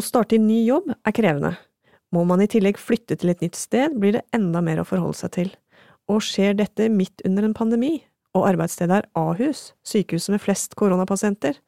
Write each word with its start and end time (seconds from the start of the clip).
Å 0.00 0.04
starte 0.04 0.38
i 0.38 0.40
ny 0.40 0.62
jobb 0.64 0.86
er 1.04 1.12
krevende. 1.12 1.50
Må 2.14 2.22
man 2.24 2.40
i 2.40 2.46
tillegg 2.48 2.78
flytte 2.80 3.18
til 3.20 3.34
et 3.34 3.42
nytt 3.44 3.58
sted, 3.58 3.98
blir 4.00 4.14
det 4.16 4.22
enda 4.32 4.62
mer 4.64 4.78
å 4.80 4.84
forholde 4.88 5.18
seg 5.18 5.32
til. 5.34 5.50
Og 6.08 6.22
skjer 6.24 6.54
dette 6.56 6.86
midt 6.88 7.20
under 7.28 7.44
en 7.44 7.52
pandemi, 7.58 7.98
og 8.32 8.46
arbeidsstedet 8.48 8.96
er 8.96 9.08
Ahus, 9.18 9.74
sykehuset 9.84 10.32
med 10.32 10.40
flest 10.40 10.76
koronapasienter, 10.80 11.58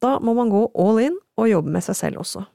da 0.00 0.14
må 0.24 0.32
man 0.38 0.48
gå 0.54 0.62
all 0.72 1.02
in 1.02 1.18
og 1.36 1.50
jobbe 1.50 1.74
med 1.74 1.84
seg 1.84 1.98
selv 1.98 2.22
også. 2.22 2.46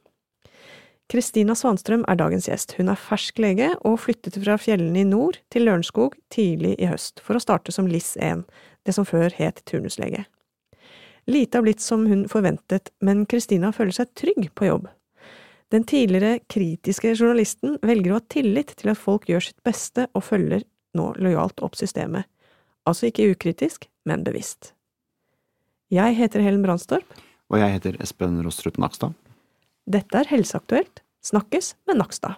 Kristina 1.11 1.53
Svanstrøm 1.59 2.05
er 2.09 2.17
dagens 2.17 2.47
gjest. 2.49 2.73
Hun 2.79 2.89
er 2.89 2.97
fersk 2.97 3.37
lege 3.43 3.67
og 3.85 3.99
flyttet 4.01 4.39
fra 4.41 4.55
fjellene 4.57 5.03
i 5.03 5.05
nord 5.05 5.37
til 5.53 5.67
Lørenskog 5.67 6.15
tidlig 6.33 6.77
i 6.79 6.87
høst 6.89 7.21
for 7.21 7.37
å 7.37 7.43
starte 7.43 7.75
som 7.75 7.89
LIS1, 7.91 8.41
det 8.87 8.97
som 8.97 9.05
før 9.05 9.29
het 9.37 9.61
turnuslege. 9.69 10.23
Lite 11.29 11.59
har 11.59 11.67
blitt 11.67 11.85
som 11.85 12.07
hun 12.09 12.25
forventet, 12.31 12.89
men 13.05 13.27
Kristina 13.29 13.69
føler 13.75 13.93
seg 13.99 14.15
trygg 14.17 14.49
på 14.57 14.71
jobb. 14.71 14.89
Den 15.71 15.83
tidligere 15.87 16.39
kritiske 16.51 17.13
journalisten 17.15 17.77
velger 17.79 18.11
å 18.11 18.17
ha 18.19 18.23
tillit 18.33 18.73
til 18.75 18.91
at 18.91 18.99
folk 18.99 19.29
gjør 19.31 19.45
sitt 19.45 19.61
beste 19.63 20.09
og 20.11 20.25
følger 20.27 20.65
nå 20.99 21.05
lojalt 21.15 21.63
opp 21.63 21.77
systemet. 21.79 22.27
Altså 22.83 23.07
ikke 23.07 23.29
ukritisk, 23.31 23.87
men 24.03 24.25
bevisst. 24.27 24.73
Jeg 25.87 26.17
heter 26.19 26.43
Helen 26.43 26.65
Brandstorp. 26.65 27.07
Og 27.47 27.59
jeg 27.63 27.77
heter 27.77 27.95
Espen 28.03 28.41
Rostrup 28.43 28.81
Nakstad. 28.83 29.15
Dette 29.87 30.19
er 30.19 30.27
Helseaktuelt. 30.27 31.05
Snakkes 31.23 31.75
med 31.87 32.01
Nakstad. 32.01 32.35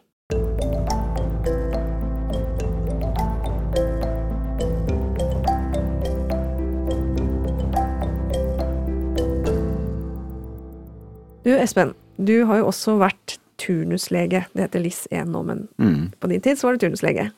Du 11.43 11.51
Espen, 11.57 11.97
du 12.17 12.43
har 12.49 12.61
jo 12.61 12.69
også 12.69 12.97
vært 13.01 13.37
turnuslege. 13.61 14.43
Det 14.53 14.65
heter 14.65 14.83
LIS1 14.83 15.29
nå, 15.31 15.43
men 15.47 15.67
mm. 15.77 16.01
på 16.19 16.31
din 16.31 16.43
tid 16.43 16.59
så 16.59 16.67
var 16.67 16.75
du 16.75 16.83
turnuslege. 16.83 17.29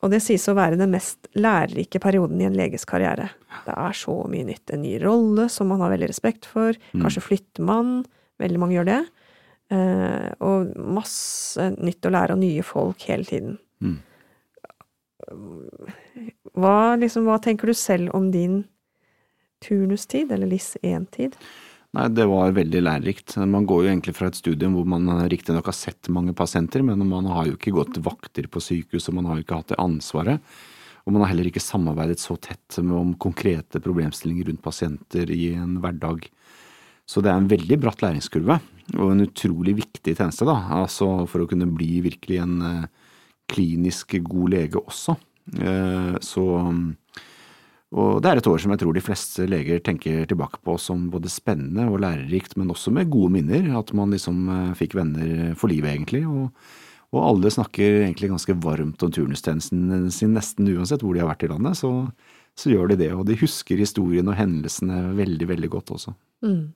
Og 0.00 0.12
det 0.12 0.22
sies 0.24 0.46
å 0.48 0.56
være 0.56 0.78
den 0.80 0.94
mest 0.94 1.28
lærerike 1.36 2.00
perioden 2.00 2.40
i 2.40 2.46
en 2.48 2.56
leges 2.56 2.86
karriere. 2.88 3.28
Det 3.66 3.74
er 3.76 3.96
så 3.96 4.14
mye 4.32 4.46
nytt. 4.48 4.72
En 4.72 4.82
ny 4.84 4.94
rolle 5.02 5.48
som 5.52 5.68
man 5.68 5.82
har 5.84 5.92
veldig 5.92 6.08
respekt 6.08 6.48
for. 6.48 6.76
Mm. 6.94 7.04
Kanskje 7.04 7.24
flytter 7.26 7.66
man. 7.68 7.98
Veldig 8.40 8.62
mange 8.62 8.78
gjør 8.78 8.88
det. 8.88 9.00
Eh, 9.70 10.30
og 10.42 10.72
masse 10.80 11.68
nytt 11.76 12.08
å 12.08 12.14
lære 12.14 12.34
og 12.34 12.40
nye 12.40 12.64
folk 12.66 13.04
hele 13.10 13.28
tiden. 13.28 13.58
Mm. 13.84 13.98
Hva, 16.56 16.96
liksom, 16.98 17.28
hva 17.28 17.36
tenker 17.44 17.70
du 17.70 17.76
selv 17.76 18.14
om 18.16 18.30
din 18.32 18.62
turnustid, 19.62 20.32
eller 20.32 20.48
LIS1-tid? 20.48 21.36
Nei, 21.96 22.06
Det 22.14 22.26
var 22.30 22.52
veldig 22.54 22.82
lærerikt. 22.86 23.36
Man 23.50 23.66
går 23.66 23.84
jo 23.84 23.90
egentlig 23.90 24.14
fra 24.14 24.28
et 24.30 24.38
studium 24.38 24.76
hvor 24.78 24.86
man 24.86 25.08
riktignok 25.30 25.66
har 25.66 25.74
sett 25.74 26.10
mange 26.12 26.34
pasienter, 26.38 26.84
men 26.86 27.02
man 27.08 27.26
har 27.26 27.48
jo 27.48 27.56
ikke 27.56 27.74
gått 27.74 27.98
vakter 28.04 28.46
på 28.46 28.62
sykehus, 28.62 29.08
og 29.10 29.16
man 29.18 29.26
har 29.26 29.38
jo 29.38 29.46
ikke 29.46 29.58
hatt 29.58 29.72
det 29.72 29.80
ansvaret. 29.82 30.38
Og 31.02 31.14
man 31.14 31.24
har 31.24 31.32
heller 31.32 31.48
ikke 31.50 31.62
samarbeidet 31.62 32.20
så 32.22 32.36
tett 32.38 32.78
med 32.78 32.94
om 32.94 33.14
konkrete 33.18 33.80
problemstillinger 33.82 34.50
rundt 34.50 34.62
pasienter 34.62 35.32
i 35.34 35.54
en 35.56 35.80
hverdag. 35.82 36.28
Så 37.10 37.24
det 37.24 37.32
er 37.32 37.40
en 37.40 37.50
veldig 37.50 37.80
bratt 37.82 38.04
læringskurve, 38.04 38.60
og 38.94 39.10
en 39.10 39.24
utrolig 39.24 39.74
viktig 39.80 40.14
tjeneste, 40.14 40.46
da. 40.46 40.60
Altså 40.78 41.24
for 41.26 41.42
å 41.42 41.48
kunne 41.50 41.66
bli 41.74 42.04
virkelig 42.04 42.38
en 42.44 42.54
eh, 42.68 42.84
klinisk 43.50 44.14
god 44.28 44.54
lege 44.54 44.78
også. 44.78 45.16
Eh, 45.58 46.14
så 46.22 46.44
og 47.90 48.20
det 48.22 48.30
er 48.30 48.38
et 48.38 48.46
år 48.46 48.60
som 48.62 48.70
jeg 48.70 48.80
tror 48.84 48.94
de 48.94 49.02
fleste 49.02 49.44
leger 49.50 49.80
tenker 49.82 50.26
tilbake 50.30 50.60
på 50.62 50.76
som 50.78 51.08
både 51.10 51.30
spennende 51.32 51.88
og 51.90 51.98
lærerikt, 52.04 52.54
men 52.58 52.70
også 52.70 52.92
med 52.94 53.10
gode 53.10 53.32
minner. 53.34 53.66
At 53.80 53.90
man 53.98 54.14
liksom 54.14 54.44
eh, 54.46 54.76
fikk 54.78 54.94
venner 54.94 55.56
for 55.58 55.72
livet, 55.72 55.90
egentlig. 55.96 56.22
Og, 56.30 56.52
og 57.10 57.24
alle 57.24 57.50
snakker 57.50 58.04
egentlig 58.04 58.30
ganske 58.30 58.54
varmt 58.62 59.02
om 59.02 59.14
turnustjenesten 59.14 60.06
sin, 60.14 60.36
nesten 60.36 60.70
uansett 60.70 61.02
hvor 61.02 61.16
de 61.16 61.24
har 61.24 61.32
vært 61.32 61.48
i 61.48 61.50
landet. 61.50 61.80
Så, 61.80 61.90
så, 62.54 62.70
gjør 62.70 62.92
de 62.92 63.00
det. 63.02 63.10
Og 63.16 63.24
de 63.26 63.38
husker 63.40 63.82
historien 63.82 64.30
og 64.30 64.38
hendelsene 64.38 65.08
veldig, 65.18 65.50
veldig 65.50 65.72
godt 65.74 65.90
også. 65.98 66.14
Mm. 66.46 66.70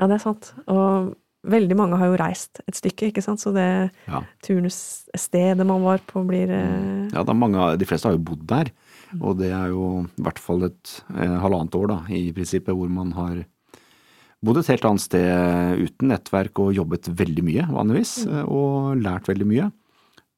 Ja, 0.00 0.08
det 0.08 0.16
er 0.16 0.24
sant. 0.24 0.54
Og 0.64 1.12
veldig 1.44 1.76
mange 1.76 2.00
har 2.00 2.08
jo 2.08 2.18
reist 2.24 2.64
et 2.64 2.80
stykke, 2.80 3.12
ikke 3.12 3.26
sant. 3.28 3.44
Så 3.44 3.52
det 3.52 3.68
ja. 4.08 4.24
turnusstedet 4.48 5.68
man 5.68 5.84
var 5.84 6.00
på, 6.08 6.24
blir 6.24 6.48
mm. 6.48 7.12
Ja, 7.12 7.28
mange, 7.36 7.74
de 7.76 7.92
fleste 7.92 8.08
har 8.08 8.16
jo 8.16 8.24
bodd 8.32 8.48
der. 8.48 8.72
Og 9.22 9.38
det 9.38 9.50
er 9.54 9.72
jo 9.72 10.04
i 10.04 10.24
hvert 10.26 10.40
fall 10.42 10.66
et 10.68 10.94
eh, 11.14 11.36
halvannet 11.42 11.76
år, 11.78 11.90
da, 11.92 11.98
i 12.14 12.30
prinsippet, 12.34 12.74
hvor 12.74 12.90
man 12.92 13.12
har 13.16 13.44
bodd 14.44 14.60
et 14.60 14.70
helt 14.74 14.84
annet 14.88 15.04
sted 15.04 15.80
uten 15.80 16.10
nettverk 16.12 16.60
og 16.62 16.74
jobbet 16.76 17.08
veldig 17.16 17.44
mye, 17.46 17.66
vanligvis, 17.72 18.18
mm. 18.26 18.34
Eh, 18.34 18.44
og 18.50 19.00
lært 19.04 19.30
veldig 19.30 19.48
mye. 19.50 19.70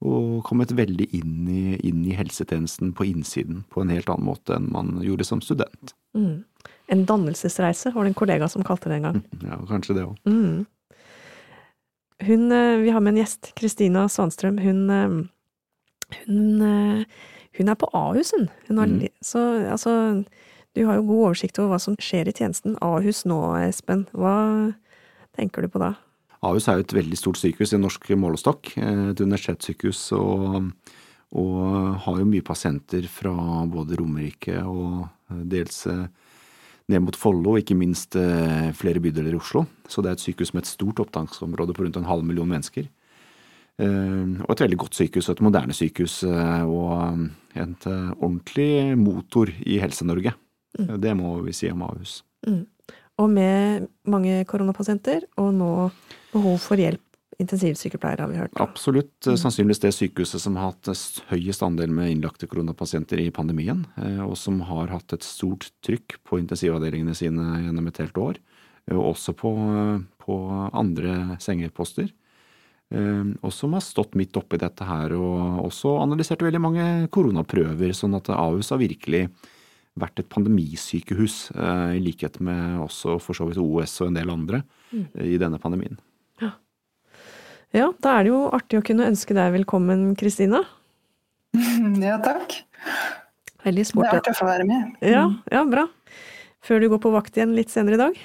Og 0.07 0.43
kommet 0.45 0.75
veldig 0.77 1.07
inn 1.17 1.47
i, 1.49 1.63
inn 1.89 2.03
i, 2.05 2.15
helsetjenesten 2.19 2.93
på 2.97 3.07
innsiden 3.09 3.63
på 3.73 3.81
en 3.81 3.93
helt 3.95 4.11
annen 4.13 4.29
måte 4.29 4.59
enn 4.59 4.69
man 4.75 4.99
gjorde 5.05 5.25
som 5.25 5.41
student. 5.41 5.95
Mm. 6.17 6.45
En 6.93 7.05
dannelsesreise 7.09 7.95
var 7.95 8.05
det 8.05 8.13
en 8.13 8.19
kollega 8.19 8.49
som 8.53 8.65
kalte 8.67 8.93
det 8.93 9.01
en 9.01 9.09
gang. 9.09 9.23
Ja, 9.49 9.59
kanskje 9.71 9.97
det 9.97 10.05
òg. 10.05 10.19
Mm. 10.29 10.67
Hun, 12.27 12.45
eh, 12.53 12.77
vi 12.85 12.93
har 12.93 13.01
med 13.01 13.15
en 13.15 13.23
gjest, 13.25 13.55
Kristina 13.57 14.05
Svanstrøm. 14.13 14.61
Hun, 14.61 14.85
hun 16.27 16.45
hun 17.57 17.73
er 17.73 17.79
på 17.79 17.89
Ahus, 17.97 18.33
hun. 18.37 18.49
hun 18.69 18.79
har, 18.83 18.91
mm. 18.91 19.07
Så 19.25 19.43
altså 19.71 20.25
Du 20.77 20.85
har 20.85 20.99
jo 20.99 21.07
god 21.09 21.23
oversikt 21.31 21.59
over 21.59 21.75
hva 21.75 21.81
som 21.81 21.97
skjer 21.97 22.29
i 22.29 22.35
tjenesten. 22.37 22.77
Ahus 22.85 23.25
nå, 23.25 23.39
Espen. 23.65 24.05
Hva 24.13 24.75
tenker 25.37 25.65
du 25.65 25.73
på 25.73 25.81
da? 25.81 25.95
Ahus 26.45 26.69
er 26.69 26.77
jo 26.77 26.85
et 26.85 26.97
veldig 26.99 27.17
stort 27.17 27.41
sykehus 27.41 27.73
i 27.73 27.81
norsk 27.81 28.11
målestokk. 28.21 28.75
Et 28.77 29.23
universitetssykehus. 29.23 30.03
Og, 30.19 30.69
og 31.33 31.63
har 32.05 32.21
jo 32.21 32.29
mye 32.29 32.45
pasienter 32.45 33.09
fra 33.09 33.33
både 33.73 33.97
Romerike 34.03 34.61
og 34.69 35.07
dels 35.49 35.87
eh, 35.91 36.05
ned 36.93 37.03
mot 37.03 37.17
Follo, 37.19 37.57
ikke 37.59 37.77
minst 37.79 38.15
eh, 38.19 38.71
flere 38.79 39.03
bydeler 39.03 39.35
i 39.35 39.41
Oslo. 39.41 39.65
Så 39.91 40.05
det 40.05 40.13
er 40.13 40.19
et 40.19 40.27
sykehus 40.27 40.53
med 40.55 40.65
et 40.65 40.71
stort 40.71 41.01
opptaksområde 41.03 41.75
på 41.75 41.87
rundt 41.87 41.99
en 41.99 42.09
halv 42.09 42.27
million 42.27 42.49
mennesker. 42.49 42.87
Eh, 43.77 44.29
og 44.41 44.53
et 44.55 44.63
veldig 44.65 44.79
godt 44.81 44.97
sykehus, 44.97 45.29
et 45.29 45.43
moderne 45.45 45.75
sykehus 45.77 46.23
eh, 46.25 46.63
og 46.65 46.93
en 47.05 47.27
et 47.57 47.89
eh, 47.89 48.09
ordentlig 48.21 48.97
motor 49.01 49.49
i 49.65 49.79
Helse-Norge. 49.81 50.35
Mm. 50.77 50.89
Det 51.01 51.13
må 51.17 51.39
vi 51.45 51.55
si 51.57 51.71
om 51.73 51.85
Ahus. 51.87 52.19
Mm. 52.47 52.67
Og 53.17 53.31
med 53.33 53.87
mange 54.05 54.43
koronapasienter, 54.49 55.25
og 55.41 55.55
nå 55.57 55.71
behov 56.35 56.59
for 56.61 56.81
hjelp. 56.81 57.03
Intensivsykepleiere, 57.41 58.25
har 58.25 58.31
vi 58.33 58.39
hørt. 58.41 58.61
Absolutt. 58.61 59.15
Mm. 59.25 59.39
Sannsynligvis 59.41 59.81
det 59.83 59.93
sykehuset 59.93 60.41
som 60.41 60.55
har 60.57 60.71
hatt 60.71 61.21
høyest 61.29 61.65
andel 61.65 61.93
med 61.93 62.13
innlagte 62.13 62.49
koronapasienter 62.49 63.21
i 63.21 63.29
pandemien, 63.29 63.83
og 64.25 64.33
som 64.41 64.63
har 64.65 64.89
hatt 64.89 65.13
et 65.13 65.25
stort 65.25 65.69
trykk 65.85 66.17
på 66.25 66.41
intensivavdelingene 66.41 67.17
sine 67.17 67.59
gjennom 67.67 67.91
et 67.91 68.01
helt 68.01 68.21
år. 68.21 68.41
Og 68.93 69.03
også 69.11 69.37
på, 69.37 69.53
på 70.25 70.39
andre 70.73 71.37
sengeposter. 71.45 72.09
Ehm, 72.95 73.35
og 73.43 73.51
som 73.55 73.75
har 73.75 73.83
stått 73.83 74.15
midt 74.19 74.37
oppi 74.39 74.61
dette 74.63 74.87
her 74.87 75.15
og 75.17 75.65
også 75.65 75.97
analysert 76.05 76.45
veldig 76.47 76.63
mange 76.63 76.87
koronaprøver, 77.15 77.95
sånn 77.97 78.15
at 78.19 78.31
Ahus 78.31 78.71
har 78.71 78.79
virkelig 78.83 79.27
vært 79.97 80.21
et 80.21 80.29
pandemisykehus, 80.31 81.37
eh, 81.57 81.97
i 81.97 82.05
likhet 82.05 82.39
med 82.45 82.79
også 82.85 83.17
for 83.23 83.39
så 83.39 83.49
vidt 83.49 83.59
OS 83.63 83.97
og 84.03 84.11
en 84.11 84.19
del 84.21 84.31
andre 84.31 84.63
mm. 84.93 85.07
i 85.25 85.39
denne 85.41 85.59
pandemien. 85.59 85.99
Ja. 86.43 86.53
ja, 87.75 87.91
da 88.05 88.19
er 88.19 88.27
det 88.27 88.35
jo 88.35 88.43
artig 88.55 88.81
å 88.83 88.87
kunne 88.87 89.09
ønske 89.09 89.35
deg 89.37 89.55
velkommen, 89.61 90.11
Kristina. 90.19 90.63
Ja, 91.97 92.19
takk. 92.21 92.53
Veldig 93.65 93.87
sport. 93.89 94.05
Det 94.05 94.13
er 94.13 94.21
artig 94.21 94.35
å 94.37 94.39
få 94.45 94.49
være 94.51 94.67
med. 94.69 94.99
Ja, 95.03 95.23
ja, 95.51 95.63
bra. 95.67 95.87
Før 96.63 96.83
du 96.83 96.91
går 96.93 97.01
på 97.03 97.11
vakt 97.15 97.39
igjen 97.39 97.55
litt 97.57 97.73
senere 97.73 97.97
i 97.97 98.03
dag. 98.03 98.21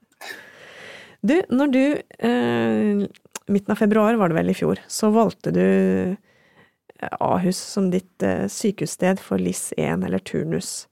du, 1.28 1.34
når 1.50 1.74
du 1.74 1.82
eh, 1.98 3.02
midten 3.50 3.74
av 3.74 3.80
februar 3.80 4.18
var 4.20 4.30
det 4.30 4.38
vel 4.38 4.52
i 4.52 4.56
fjor, 4.56 4.80
så 4.88 5.10
valgte 5.14 5.52
du 5.54 5.64
eh, 5.66 7.12
Ahus 7.20 7.58
som 7.58 7.90
ditt 7.92 8.22
eh, 8.22 8.46
sykehussted 8.50 9.20
for 9.22 9.42
LIS1 9.42 10.06
eller 10.06 10.22
turnus. 10.24 10.86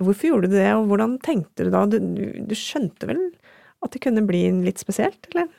Hvorfor 0.00 0.28
gjorde 0.28 0.50
du 0.50 0.56
det, 0.58 0.70
og 0.74 0.88
hvordan 0.90 1.18
tenkte 1.22 1.66
du 1.66 1.72
da? 1.74 1.84
Du, 1.86 1.98
du 2.00 2.54
skjønte 2.58 3.08
vel 3.10 3.20
at 3.84 3.92
det 3.94 4.02
kunne 4.02 4.24
bli 4.26 4.46
litt 4.64 4.80
spesielt, 4.82 5.28
eller? 5.32 5.50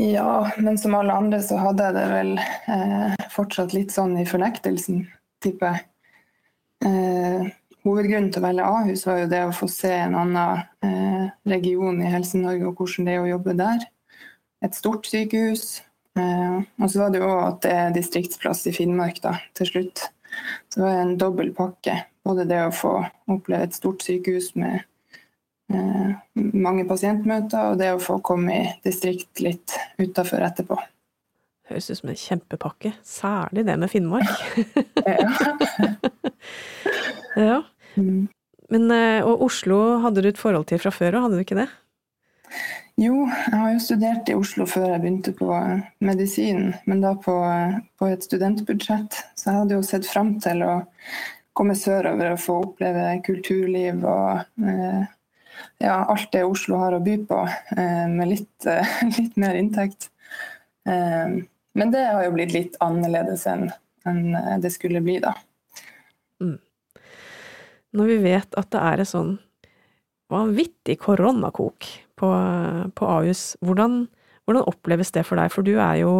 Ja, 0.00 0.50
men 0.56 0.78
som 0.78 0.94
alle 0.96 1.12
andre 1.12 1.42
så 1.44 1.58
hadde 1.60 1.88
jeg 1.88 1.96
det 1.98 2.04
vel 2.12 2.30
eh, 2.40 3.24
fortsatt 3.32 3.74
litt 3.76 3.92
sånn 3.92 4.14
i 4.22 4.28
fornektelsen, 4.28 5.02
tipper 5.44 5.74
jeg. 5.74 5.88
Eh, 6.88 7.50
hovedgrunnen 7.84 8.30
til 8.32 8.42
å 8.42 8.46
velge 8.46 8.68
Ahus 8.68 9.04
var 9.06 9.20
jo 9.20 9.28
det 9.30 9.42
å 9.46 9.56
få 9.56 9.68
se 9.70 9.92
en 9.92 10.16
annen 10.18 10.62
eh, 10.86 11.26
region 11.50 12.00
i 12.02 12.10
Helse-Norge 12.10 12.70
og 12.70 12.80
hvordan 12.80 13.08
det 13.08 13.16
er 13.16 13.26
å 13.26 13.30
jobbe 13.34 13.58
der 13.58 13.84
et 14.64 14.76
stort 14.76 15.08
sykehus. 15.08 15.82
Eh, 16.18 16.56
og 16.82 16.90
så 16.90 17.04
var 17.04 17.12
det 17.12 17.22
jo 17.22 17.30
at 17.40 17.60
det 17.64 17.72
er 17.72 17.94
distriktsplass 17.96 18.66
i 18.68 18.74
Finnmark 18.76 19.22
da, 19.24 19.36
til 19.58 19.70
slutt. 19.70 20.06
Så 20.68 20.80
det 20.80 20.86
var 20.86 21.02
en 21.02 21.18
dobbel 21.20 21.52
pakke. 21.56 21.98
Både 22.24 22.46
det 22.48 22.60
å 22.62 22.74
få 22.74 22.94
oppleve 23.32 23.66
et 23.66 23.76
stort 23.76 24.04
sykehus 24.04 24.52
med 24.60 24.82
eh, 25.72 26.12
mange 26.36 26.86
pasientmøter 26.88 27.72
og 27.72 27.80
det 27.80 27.92
å 27.94 28.02
få 28.02 28.20
komme 28.24 28.58
i 28.58 28.66
distrikt 28.86 29.42
litt 29.42 29.74
utafor 30.00 30.44
etterpå. 30.46 30.78
Høres 31.70 31.90
ut 31.90 31.98
som 32.00 32.12
en 32.12 32.18
kjempepakke. 32.18 32.94
Særlig 33.06 33.66
det 33.68 33.78
med 33.80 33.90
Finnmark. 33.90 34.30
ja. 37.50 37.62
Mm. 37.96 38.28
Men, 38.72 38.88
eh, 38.94 39.20
og 39.26 39.44
Oslo 39.48 39.78
hadde 40.04 40.24
du 40.24 40.30
et 40.30 40.40
forhold 40.40 40.70
til 40.70 40.80
fra 40.80 40.92
før, 40.94 41.18
og 41.18 41.26
hadde 41.26 41.40
du 41.40 41.44
ikke 41.44 41.58
det? 41.58 41.68
Jo, 43.00 43.22
jeg 43.24 43.56
har 43.56 43.70
jo 43.72 43.80
studert 43.80 44.28
i 44.28 44.34
Oslo 44.36 44.66
før 44.68 44.90
jeg 44.90 45.00
begynte 45.00 45.32
på 45.36 45.48
medisin, 46.04 46.74
men 46.84 47.00
da 47.00 47.14
på, 47.16 47.34
på 47.98 48.08
et 48.12 48.26
studentbudsjett. 48.26 49.16
Så 49.38 49.48
jeg 49.48 49.60
hadde 49.62 49.78
jo 49.78 49.86
sett 49.86 50.08
fram 50.08 50.34
til 50.44 50.60
å 50.66 50.74
komme 51.56 51.76
sørover 51.76 52.34
og 52.34 52.42
få 52.42 52.58
oppleve 52.66 53.06
kulturliv 53.24 54.04
og 54.04 54.66
eh, 54.68 55.08
ja, 55.80 55.96
alt 56.04 56.28
det 56.32 56.44
Oslo 56.44 56.78
har 56.80 56.96
å 56.96 57.00
by 57.04 57.16
på, 57.28 57.40
eh, 57.76 58.04
med 58.12 58.28
litt, 58.28 58.66
eh, 58.68 58.92
litt 59.18 59.40
mer 59.40 59.56
inntekt. 59.56 60.10
Eh, 60.84 61.40
men 61.72 61.94
det 61.94 62.04
har 62.04 62.26
jo 62.26 62.36
blitt 62.36 62.52
litt 62.52 62.76
annerledes 62.84 63.46
enn 63.48 63.70
en 64.04 64.60
det 64.60 64.72
skulle 64.74 65.00
bli, 65.00 65.20
da. 65.22 65.30
Mm. 66.42 66.58
Når 67.94 68.08
vi 68.08 68.16
vet 68.24 68.56
at 68.58 68.72
det 68.74 68.80
er 68.82 69.02
et 69.02 69.08
sånn 69.08 69.36
vanvittig 70.32 70.96
koronakok 71.04 71.86
på, 72.22 72.30
på 72.98 73.10
Ahus, 73.18 73.52
hvordan, 73.60 74.06
hvordan, 74.46 74.68
oppleves 74.70 75.12
det 75.14 75.26
for 75.26 75.40
deg? 75.40 75.52
For 75.52 75.66
du 75.66 75.74
er 75.76 76.02
jo 76.04 76.14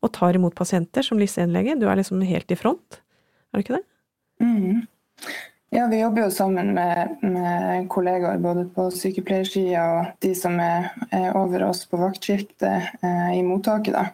og 0.00 0.12
tar 0.16 0.38
imot 0.38 0.56
pasienter 0.56 1.04
som 1.04 1.18
LIS1-lege. 1.20 1.76
Du 1.76 1.84
er 1.90 1.98
liksom 2.00 2.22
helt 2.24 2.48
i 2.48 2.56
front, 2.56 3.02
er 3.50 3.60
du 3.60 3.64
ikke 3.66 3.76
det? 3.76 3.84
Mm. 4.40 4.86
Ja, 5.70 5.84
vi 5.86 6.00
jobber 6.00 6.24
jo 6.24 6.30
sammen 6.34 6.72
med, 6.74 7.20
med 7.22 7.84
kollegaer 7.92 8.40
både 8.42 8.64
på 8.74 8.88
sykepleiersida 8.90 9.84
og 9.92 10.08
de 10.24 10.32
som 10.34 10.56
er, 10.58 10.88
er, 11.12 11.28
over 11.38 11.68
oss 11.68 11.84
på 11.86 12.00
vaktskiftet 12.00 12.88
eh, 13.04 13.28
i 13.36 13.44
mottaket. 13.46 13.94
Da. 13.94 14.08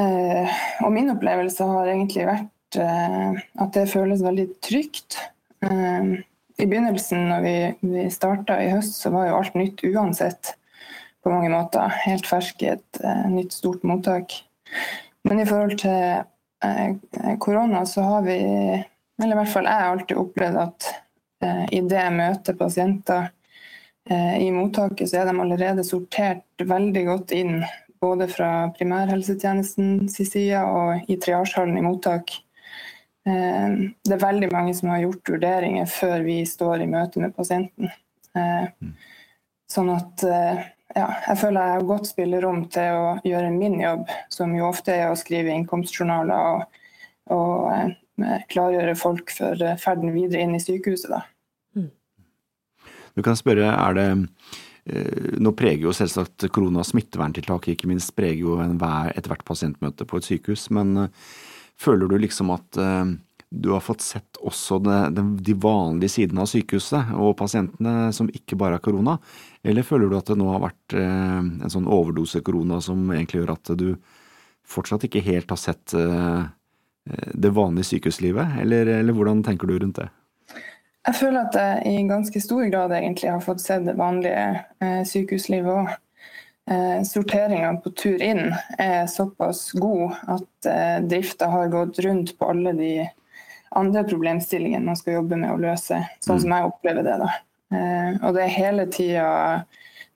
Eh, 0.00 0.56
og 0.82 0.90
min 0.96 1.12
opplevelse 1.12 1.68
har 1.70 1.92
egentlig 1.92 2.26
vært 2.26 2.80
eh, 2.82 3.44
at 3.62 3.76
det 3.76 3.86
føles 3.92 4.24
veldig 4.26 4.48
trygt. 4.64 5.20
Eh, 5.62 6.16
I 6.58 6.66
begynnelsen 6.66 7.28
når 7.30 7.44
vi, 7.44 7.56
vi 7.94 8.04
starta 8.14 8.60
i 8.62 8.70
høst, 8.70 9.00
så 9.00 9.10
var 9.14 9.28
jo 9.28 9.38
alt 9.40 9.56
nytt 9.58 9.82
uansett 9.88 10.54
på 11.24 11.32
mange 11.32 11.50
måter. 11.50 11.90
Helt 12.04 12.28
fersk 12.28 12.62
i 12.62 12.72
et 12.76 13.02
eh, 13.02 13.26
nytt, 13.32 13.56
stort 13.56 13.82
mottak. 13.86 14.36
Men 15.24 15.40
i 15.40 15.46
forhold 15.48 15.78
til 15.82 16.22
eh, 16.64 17.36
korona 17.42 17.84
så 17.88 18.04
har 18.06 18.26
vi 18.28 18.38
eller 19.22 19.36
i 19.36 19.38
hvert 19.38 19.52
fall 19.52 19.68
jeg 19.70 19.90
alltid 19.90 20.20
opplevd 20.20 20.60
at 20.64 20.88
eh, 21.44 21.64
i 21.78 21.80
det 21.86 22.00
jeg 22.00 22.14
møter 22.16 22.56
pasienter 22.58 23.28
eh, 24.10 24.40
i 24.42 24.50
mottaket, 24.54 25.10
så 25.10 25.20
er 25.20 25.30
de 25.30 25.36
allerede 25.44 25.86
sortert 25.86 26.66
veldig 26.74 27.04
godt 27.10 27.34
inn. 27.36 27.60
Både 28.02 28.26
fra 28.28 28.68
primærhelsetjenestens 28.76 30.18
side 30.18 30.60
og 30.60 31.06
i 31.08 31.16
triasjehallen 31.16 31.78
i 31.78 31.84
mottak. 31.86 32.34
Eh, 33.24 33.76
det 34.04 34.16
er 34.16 34.20
veldig 34.20 34.50
mange 34.52 34.74
som 34.76 34.90
har 34.92 35.04
gjort 35.06 35.32
vurderinger 35.32 35.88
før 35.88 36.24
vi 36.26 36.42
står 36.48 36.84
i 36.84 36.90
møte 36.90 37.22
med 37.22 37.32
pasienten. 37.36 37.92
Eh, 38.36 38.66
sånn 39.70 39.90
at 39.94 40.24
eh, 40.28 40.64
ja, 40.94 41.06
jeg 41.30 41.40
føler 41.40 41.60
jeg 41.60 41.78
har 41.78 41.86
godt 41.88 42.10
spillerom 42.10 42.64
til 42.74 42.98
å 43.00 43.06
gjøre 43.24 43.52
min 43.54 43.78
jobb, 43.80 44.10
som 44.32 44.52
jo 44.54 44.68
ofte 44.68 44.92
er 44.94 45.08
å 45.08 45.18
skrive 45.18 45.54
innkomstjournaler 45.54 46.50
og, 46.58 46.82
og 47.34 48.44
klargjøre 48.52 48.94
folk 48.98 49.32
for 49.34 49.64
ferden 49.80 50.12
videre 50.14 50.44
inn 50.44 50.54
i 50.54 50.62
sykehuset. 50.62 51.08
Da. 51.16 51.24
Mm. 51.74 51.88
Du 53.16 53.24
kan 53.26 53.40
spørre, 53.40 53.72
er 53.72 53.98
det 53.98 54.06
nå 55.40 55.50
preger 55.56 55.86
jo 55.86 55.94
selvsagt 55.96 56.44
korona 56.52 56.82
smitteverntiltak, 56.84 57.70
ikke 57.72 57.88
minst 57.88 58.12
preger 58.14 58.42
jo 58.44 58.58
ethvert 58.60 59.42
pasientmøte 59.48 60.04
på 60.04 60.20
et 60.20 60.28
sykehus. 60.28 60.66
Men 60.76 61.08
føler 61.80 62.10
du 62.10 62.18
liksom 62.22 62.52
at 62.54 62.78
du 63.54 63.68
har 63.70 63.82
fått 63.84 64.02
sett 64.02 64.38
også 64.42 64.80
de 64.82 65.54
vanlige 65.62 66.14
sidene 66.16 66.42
av 66.42 66.50
sykehuset 66.50 67.12
og 67.14 67.36
pasientene 67.38 68.08
som 68.14 68.30
ikke 68.30 68.58
bare 68.58 68.78
har 68.78 68.84
korona? 68.84 69.16
Eller 69.62 69.86
føler 69.86 70.10
du 70.10 70.16
at 70.18 70.30
det 70.30 70.38
nå 70.40 70.48
har 70.52 70.62
vært 70.64 70.96
en 70.98 71.70
sånn 71.70 71.86
overdose 71.86 72.42
korona 72.46 72.80
som 72.82 73.06
egentlig 73.14 73.42
gjør 73.42 73.54
at 73.54 73.72
du 73.78 73.88
fortsatt 74.66 75.06
ikke 75.06 75.22
helt 75.26 75.54
har 75.54 75.60
sett 75.60 75.94
Eh, 77.10 77.28
det 77.34 77.50
vanlige 77.50 77.84
sykehuslivet, 77.84 78.46
eller, 78.60 78.86
eller, 78.86 79.12
hvordan 79.12 79.42
tenker 79.44 79.66
du 79.66 79.78
rundt 79.78 79.96
det? 79.96 80.08
Jeg 81.04 81.14
føler 81.18 81.42
at 81.44 81.56
jeg 81.58 82.00
i 82.00 82.06
ganske 82.08 82.40
stor 82.40 82.64
grad 82.72 82.94
egentlig 82.96 83.28
har 83.28 83.42
fått 83.44 83.60
sett 83.60 83.84
det 83.84 83.96
vanlige 83.98 84.44
eh, 84.80 85.02
sykehuslivet 85.04 85.68
òg. 85.68 85.90
Eh, 86.70 87.02
Sorteringa 87.04 87.74
på 87.84 87.90
tur 87.90 88.22
inn 88.22 88.54
er 88.78 89.06
såpass 89.10 89.72
god 89.72 90.14
at 90.32 90.68
eh, 90.70 90.98
drifta 91.04 91.50
har 91.52 91.68
gått 91.68 91.98
rundt 91.98 92.38
på 92.38 92.48
alle 92.50 92.72
de 92.72 92.92
andre 93.74 94.04
problemstillingene 94.04 94.86
man 94.86 94.96
skal 94.96 95.18
jobbe 95.18 95.36
med 95.36 95.52
å 95.52 95.60
løse, 95.60 95.98
sånn 96.24 96.40
som 96.40 96.52
mm. 96.52 96.56
jeg 96.56 96.70
opplever 96.70 97.04
det. 97.04 97.16
da. 97.20 97.32
Eh, 97.74 98.10
og 98.22 98.36
det 98.36 98.46
er 98.46 98.56
hele 98.58 98.86
tida 98.88 99.28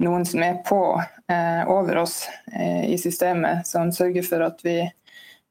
noen 0.05 0.25
som 0.29 0.45
er 0.47 0.61
på 0.65 0.81
eh, 1.29 1.69
over 1.69 2.05
oss 2.05 2.23
eh, 2.53 2.87
i 2.95 2.97
systemet, 3.03 3.67
som 3.69 3.93
sørger 3.93 4.25
for 4.25 4.47
at 4.47 4.65
vi 4.65 4.81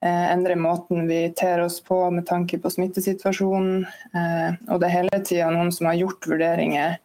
Eh, 0.06 0.32
endre 0.32 0.56
måten 0.56 1.08
vi 1.08 1.34
ter 1.36 1.60
oss 1.60 1.84
på 1.84 2.12
med 2.12 2.26
tanke 2.26 2.60
på 2.60 2.70
smittesituasjonen. 2.70 3.86
Eh, 4.14 4.50
og 4.70 4.82
det 4.82 4.90
er 4.90 4.94
hele 4.94 5.22
tida 5.26 5.50
noen 5.54 5.72
som 5.74 5.90
har 5.90 5.98
gjort 5.98 6.28
vurderinger 6.30 7.00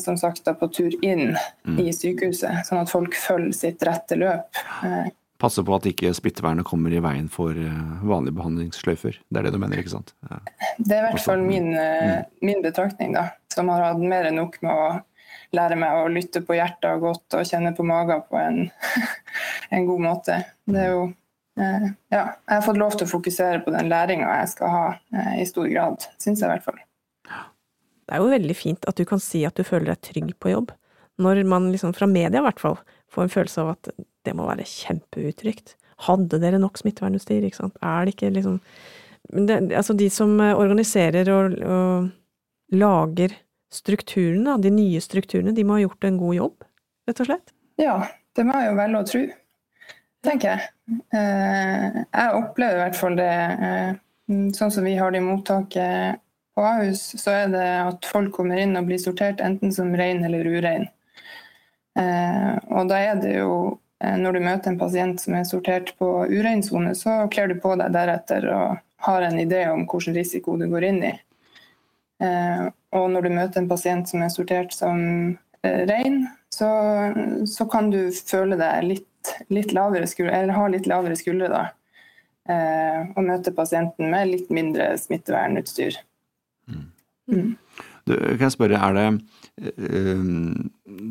som 0.00 0.16
sagt 0.16 0.46
på 0.60 0.68
tur 0.70 0.92
inn 1.04 1.34
mm. 1.66 1.78
i 1.82 1.92
sykehuset, 1.92 2.62
sånn 2.68 2.84
at 2.84 2.92
folk 2.92 3.16
følger 3.18 3.54
sitt 3.56 3.82
rette 3.82 4.16
løp. 4.16 4.60
Passe 5.42 5.64
på 5.66 5.74
at 5.74 5.88
ikke 5.90 6.12
smittevernet 6.14 6.66
kommer 6.68 6.94
i 6.94 7.00
veien 7.02 7.26
for 7.32 7.58
vanlige 8.06 8.36
behandlingssløyfer. 8.38 9.18
Det 9.26 9.40
er 9.40 9.48
det 9.48 9.52
du 9.56 9.58
mener, 9.58 9.82
ikke 9.82 9.96
sant? 9.96 10.14
Ja. 10.30 10.38
Det 10.78 10.94
er 10.94 11.00
i 11.00 11.08
hvert 11.08 11.24
fall 11.24 11.42
min, 11.42 11.72
mm. 11.74 12.30
min, 12.46 12.62
betraktning, 12.64 13.16
da. 13.18 13.32
Som 13.52 13.72
har 13.74 13.82
hatt 13.90 14.00
mer 14.00 14.30
enn 14.30 14.38
nok 14.38 14.60
med 14.62 14.72
å 14.72 14.86
lære 15.58 15.76
meg 15.82 16.04
å 16.04 16.06
lytte 16.10 16.44
på 16.46 16.56
hjertet 16.56 17.02
godt 17.02 17.36
og 17.36 17.50
kjenne 17.50 17.74
på 17.74 17.86
magen 17.86 18.22
på 18.30 18.38
en, 18.40 18.62
en 19.74 19.90
god 19.90 20.06
måte. 20.06 20.40
Det 20.70 20.86
er 20.86 20.94
jo 20.94 21.04
Eh, 21.60 21.86
ja, 22.08 22.22
jeg 22.46 22.54
har 22.56 22.64
fått 22.66 22.80
lov 22.80 22.96
til 22.96 23.06
å 23.06 23.12
fokusere 23.12 23.60
på 23.62 23.72
den 23.74 23.90
læringa 23.90 24.26
jeg 24.40 24.50
skal 24.56 24.72
ha 24.72 24.86
eh, 25.14 25.34
i 25.42 25.46
stor 25.46 25.68
grad, 25.70 26.06
syns 26.18 26.42
jeg 26.42 26.48
i 26.48 26.50
hvert 26.50 26.66
fall. 26.66 26.80
Det 28.04 28.16
er 28.16 28.22
jo 28.22 28.32
veldig 28.32 28.56
fint 28.56 28.88
at 28.88 28.98
du 28.98 29.04
kan 29.08 29.22
si 29.22 29.44
at 29.48 29.56
du 29.56 29.64
føler 29.66 29.92
deg 29.92 30.02
trygg 30.04 30.34
på 30.42 30.52
jobb, 30.52 30.74
når 31.22 31.44
man 31.48 31.70
liksom 31.72 31.94
fra 31.96 32.08
media 32.10 32.42
i 32.42 32.44
hvert 32.44 32.60
fall 32.60 32.76
får 33.12 33.26
en 33.26 33.32
følelse 33.32 33.62
av 33.62 33.72
at 33.76 33.92
det 34.26 34.34
må 34.36 34.48
være 34.48 34.66
kjempeutrygt. 34.68 35.76
Hadde 36.04 36.40
dere 36.42 36.58
nok 36.60 36.80
smittevernutstyr, 36.80 37.46
ikke 37.46 37.62
sant, 37.62 37.78
er 37.80 38.04
det 38.04 38.16
ikke 38.16 38.32
liksom 38.34 38.58
det, 39.24 39.56
Altså 39.72 39.94
de 39.96 40.10
som 40.12 40.34
organiserer 40.36 41.30
og, 41.32 41.54
og 41.64 42.74
lager 42.76 43.38
strukturene, 43.72 44.58
de 44.60 44.74
nye 44.74 45.00
strukturene, 45.02 45.54
de 45.54 45.64
må 45.64 45.78
ha 45.78 45.86
gjort 45.86 46.08
en 46.08 46.20
god 46.20 46.36
jobb, 46.40 46.68
rett 47.08 47.24
og 47.24 47.30
slett? 47.30 47.56
Ja, 47.80 47.96
det 48.36 48.44
må 48.46 48.58
jeg 48.58 48.70
jo 48.72 48.76
velge 48.82 49.00
å 49.00 49.08
tro 49.08 49.24
tenker 50.24 50.54
jeg. 50.54 50.98
Eh, 51.16 52.00
jeg 52.02 52.38
opplever 52.38 52.78
i 52.78 52.82
hvert 52.84 52.98
fall 52.98 53.16
det 53.18 53.30
eh, 53.30 53.90
sånn 54.56 54.72
som 54.72 54.86
vi 54.86 54.96
har 54.98 55.12
det 55.12 55.20
i 55.20 55.24
mottaket 55.24 56.20
på 56.54 56.64
Ahus, 56.64 57.02
så 57.20 57.32
er 57.34 57.52
det 57.52 57.64
at 57.84 58.06
folk 58.10 58.32
kommer 58.36 58.60
inn 58.60 58.76
og 58.78 58.86
blir 58.88 59.00
sortert 59.02 59.42
enten 59.44 59.72
som 59.74 59.94
rein 59.98 60.22
eller 60.26 60.46
urein. 60.46 60.86
Eh, 61.98 62.54
og 62.70 62.90
da 62.90 63.00
er 63.00 63.18
det 63.22 63.36
jo 63.38 63.54
når 64.04 64.36
du 64.36 64.40
møter 64.44 64.68
en 64.68 64.78
pasient 64.78 65.22
som 65.22 65.36
er 65.38 65.46
sortert 65.48 65.94
på 65.96 66.08
urein 66.28 66.60
sone, 66.66 66.90
så 66.98 67.22
kler 67.32 67.48
du 67.48 67.54
på 67.62 67.72
deg 67.80 67.94
deretter 67.94 68.44
og 68.52 68.82
har 69.06 69.24
en 69.24 69.38
idé 69.40 69.62
om 69.70 69.86
hvilken 69.88 70.16
risiko 70.18 70.58
du 70.60 70.66
går 70.68 70.84
inn 70.90 70.98
i. 71.08 71.12
Og 72.20 73.06
når 73.14 73.24
du 73.24 73.30
møter 73.32 73.62
en 73.62 73.70
pasient 73.70 74.10
som 74.10 74.26
er 74.26 74.34
sortert 74.34 74.76
som 74.76 74.98
rein, 75.62 76.18
så, 76.52 76.68
så 77.48 77.64
kan 77.72 77.88
du 77.94 78.00
føle 78.12 78.60
deg 78.60 78.90
litt 78.90 79.08
litt 79.48 79.72
lavere 79.72 80.06
skuldre, 80.06 80.34
eller 80.36 80.56
ha 80.56 80.68
litt 80.68 80.88
lavere 80.90 81.16
skuldre 81.18 81.50
da, 81.52 81.62
eh, 82.48 83.12
og 83.14 83.22
møte 83.26 83.54
pasienten 83.56 84.10
med 84.12 84.30
litt 84.30 84.50
mindre 84.54 84.94
smittevernutstyr. 85.00 85.98
Mm. 87.30 87.54
Du, 88.04 88.16
kan 88.16 88.46
jeg 88.46 88.52
spørre, 88.52 88.80
er 88.80 88.96
det 88.96 89.04
øh, 89.80 90.24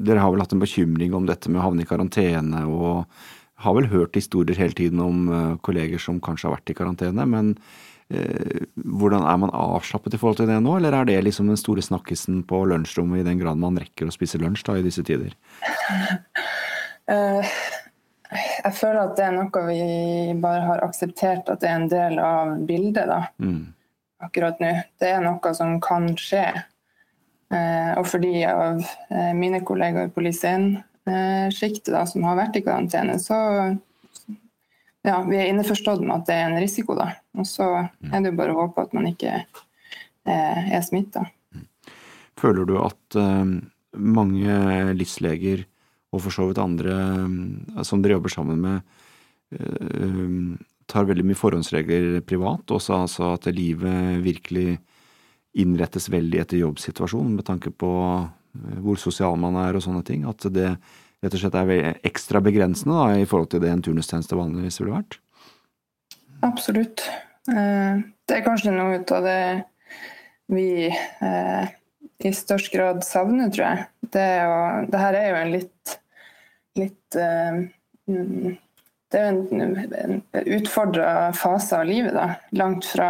Dere 0.05 0.21
har 0.21 0.33
vel 0.33 0.43
hatt 0.43 0.53
en 0.53 0.61
bekymring 0.61 1.15
om 1.17 1.25
dette 1.25 1.49
med 1.49 1.61
å 1.61 1.69
havne 1.69 1.85
i 1.85 1.89
karantene, 1.89 2.65
og 2.69 3.07
har 3.63 3.77
vel 3.77 3.89
hørt 3.91 4.17
historier 4.17 4.59
hele 4.59 4.77
tiden 4.77 5.01
om 5.01 5.25
øh, 5.29 5.57
kolleger 5.65 6.01
som 6.01 6.21
kanskje 6.23 6.49
har 6.49 6.57
vært 6.57 6.73
i 6.73 6.77
karantene. 6.77 7.25
Men 7.29 7.53
øh, 8.13 8.65
hvordan 8.75 9.25
er 9.29 9.39
man 9.41 9.53
avslappet 9.57 10.17
i 10.17 10.21
forhold 10.21 10.41
til 10.41 10.49
det 10.51 10.59
nå, 10.63 10.77
eller 10.77 10.99
er 10.99 11.09
det 11.09 11.21
liksom 11.25 11.49
den 11.51 11.59
store 11.59 11.85
snakkisen 11.85 12.43
på 12.49 12.63
lunsjrommet 12.69 13.23
i 13.23 13.29
den 13.29 13.41
grad 13.41 13.61
man 13.61 13.79
rekker 13.81 14.09
å 14.09 14.15
spise 14.15 14.41
lunsj 14.41 14.65
da 14.69 14.77
i 14.77 14.85
disse 14.85 15.05
tider? 15.07 15.33
uh, 17.09 17.53
Jeg 18.33 18.73
føler 18.77 19.03
at 19.03 19.15
det 19.17 19.25
er 19.27 19.37
noe 19.37 19.63
vi 19.69 20.35
bare 20.43 20.67
har 20.67 20.83
akseptert 20.85 21.49
at 21.53 21.61
det 21.61 21.69
er 21.69 21.79
en 21.79 21.89
del 21.91 22.19
av 22.21 22.59
bildet 22.67 23.09
da. 23.09 23.23
Mm. 23.41 23.71
Akkurat 24.25 24.61
nå. 24.63 24.71
Det 25.01 25.09
er 25.11 25.23
noe 25.23 25.53
som 25.57 25.79
kan 25.83 26.13
skje. 26.19 26.45
og 27.53 28.07
for 28.09 28.17
de 28.17 28.45
av 28.49 28.79
mine 29.37 29.59
kollegaer 29.61 30.09
på 30.09 30.23
Lysen-sjiktet 30.25 32.09
som 32.09 32.23
har 32.25 32.39
vært 32.39 32.55
i 32.57 32.63
karantene, 32.65 33.19
så 33.21 33.37
ja, 35.05 35.19
vi 35.27 35.37
er 35.37 35.51
innforstått 35.51 36.01
med 36.01 36.15
at 36.15 36.25
det 36.31 36.37
er 36.39 36.47
en 36.47 36.63
risiko. 36.63 36.95
da. 36.97 37.11
Og 37.37 37.45
så 37.45 37.67
er 37.83 38.23
det 38.23 38.31
jo 38.31 38.39
bare 38.39 38.55
å 38.55 38.63
håpe 38.63 38.87
at 38.87 38.95
man 38.97 39.05
ikke 39.11 39.43
er 40.25 40.81
smitta. 40.87 41.27
Føler 42.41 42.65
du 42.65 42.79
at 42.81 43.19
mange 43.93 44.57
livsleger 44.97 45.67
og 46.13 46.21
for 46.21 46.35
så 46.35 46.45
vidt 46.49 46.61
andre 46.61 46.93
eh, 46.93 47.81
som 47.87 48.03
dere 48.03 48.19
jobber 48.19 48.33
sammen 48.33 48.61
med, 48.61 48.93
eh, 49.57 50.27
tar 50.89 51.07
veldig 51.09 51.25
mye 51.27 51.39
forhåndsregler 51.39 52.21
privat. 52.27 52.71
Også 52.71 52.95
altså 52.97 53.33
at 53.35 53.47
livet 53.53 54.23
virkelig 54.23 54.77
innrettes 55.59 56.09
veldig 56.09 56.41
etter 56.41 56.61
jobbsituasjonen 56.63 57.35
med 57.37 57.47
tanke 57.47 57.69
på 57.69 57.91
eh, 58.19 58.77
hvor 58.83 58.99
sosial 59.01 59.37
man 59.39 59.59
er 59.61 59.77
og 59.77 59.85
sånne 59.85 60.03
ting. 60.07 60.25
At 60.29 60.47
det 60.53 60.71
rett 61.23 61.35
og 61.37 61.39
slett 61.39 61.59
er 61.59 62.01
ekstra 62.03 62.41
begrensende 62.43 62.97
da, 62.97 63.19
i 63.21 63.27
forhold 63.29 63.53
til 63.53 63.63
det 63.63 63.71
en 63.71 63.83
turnustjeneste 63.85 64.35
vanligvis 64.35 64.81
ville 64.81 64.97
vært. 64.97 65.19
Absolutt. 66.43 67.05
Det 67.47 68.35
er 68.35 68.43
kanskje 68.43 68.73
noe 68.75 68.97
ut 68.99 69.11
av 69.15 69.23
det 69.23 69.43
vi 70.51 70.65
i 70.91 72.31
størst 72.35 72.73
grad 72.75 72.99
savner, 73.07 73.47
tror 73.55 73.63
jeg. 73.69 73.85
Det, 74.11 74.27
å, 74.51 74.59
det 74.91 74.99
her 74.99 75.15
er 75.15 75.29
jo 75.29 75.37
en 75.39 75.53
litt 75.55 75.95
litt 76.79 77.17
uh, 77.17 77.61
Det 79.13 79.21
er 79.21 79.29
en, 79.29 79.75
en 79.93 80.21
utfordra 80.57 81.33
fase 81.37 81.77
av 81.77 81.85
livet. 81.85 82.15
da, 82.15 82.31
Langt 82.57 82.87
fra 82.89 83.09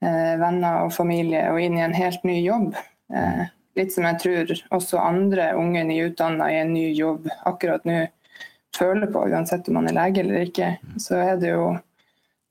eh, 0.00 0.34
venner 0.40 0.86
og 0.86 0.94
familie 0.96 1.44
og 1.52 1.60
inn 1.60 1.76
i 1.76 1.84
en 1.84 1.96
helt 1.96 2.24
ny 2.24 2.38
jobb. 2.40 2.72
Eh, 3.12 3.42
litt 3.76 3.92
som 3.92 4.06
jeg 4.08 4.20
tror 4.22 4.52
også 4.78 5.02
andre 5.02 5.50
unge 5.60 5.82
nyutdanna 5.84 6.48
i 6.52 6.60
en 6.62 6.72
ny 6.72 6.86
jobb 6.96 7.28
akkurat 7.44 7.84
nå 7.84 8.06
føler 8.74 9.10
på, 9.12 9.26
uansett 9.28 9.68
om 9.68 9.76
man 9.78 9.90
er 9.90 9.98
lege 9.98 10.24
eller 10.24 10.48
ikke. 10.48 10.70
Så 10.96 11.20
er 11.20 11.36
det 11.42 11.52
jo 11.52 11.74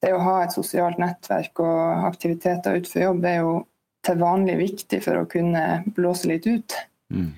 det 0.04 0.14
å 0.14 0.22
ha 0.22 0.38
et 0.44 0.54
sosialt 0.54 1.02
nettverk 1.02 1.64
og 1.64 2.06
aktiviteter 2.12 2.78
utenfor 2.78 3.08
jobb 3.08 3.28
er 3.28 3.40
jo 3.42 3.58
til 4.04 4.20
vanlig 4.20 4.60
viktig 4.60 5.00
for 5.04 5.24
å 5.24 5.28
kunne 5.32 5.66
blåse 5.96 6.30
litt 6.30 6.46
ut. 6.46 6.76
Mm. 7.10 7.30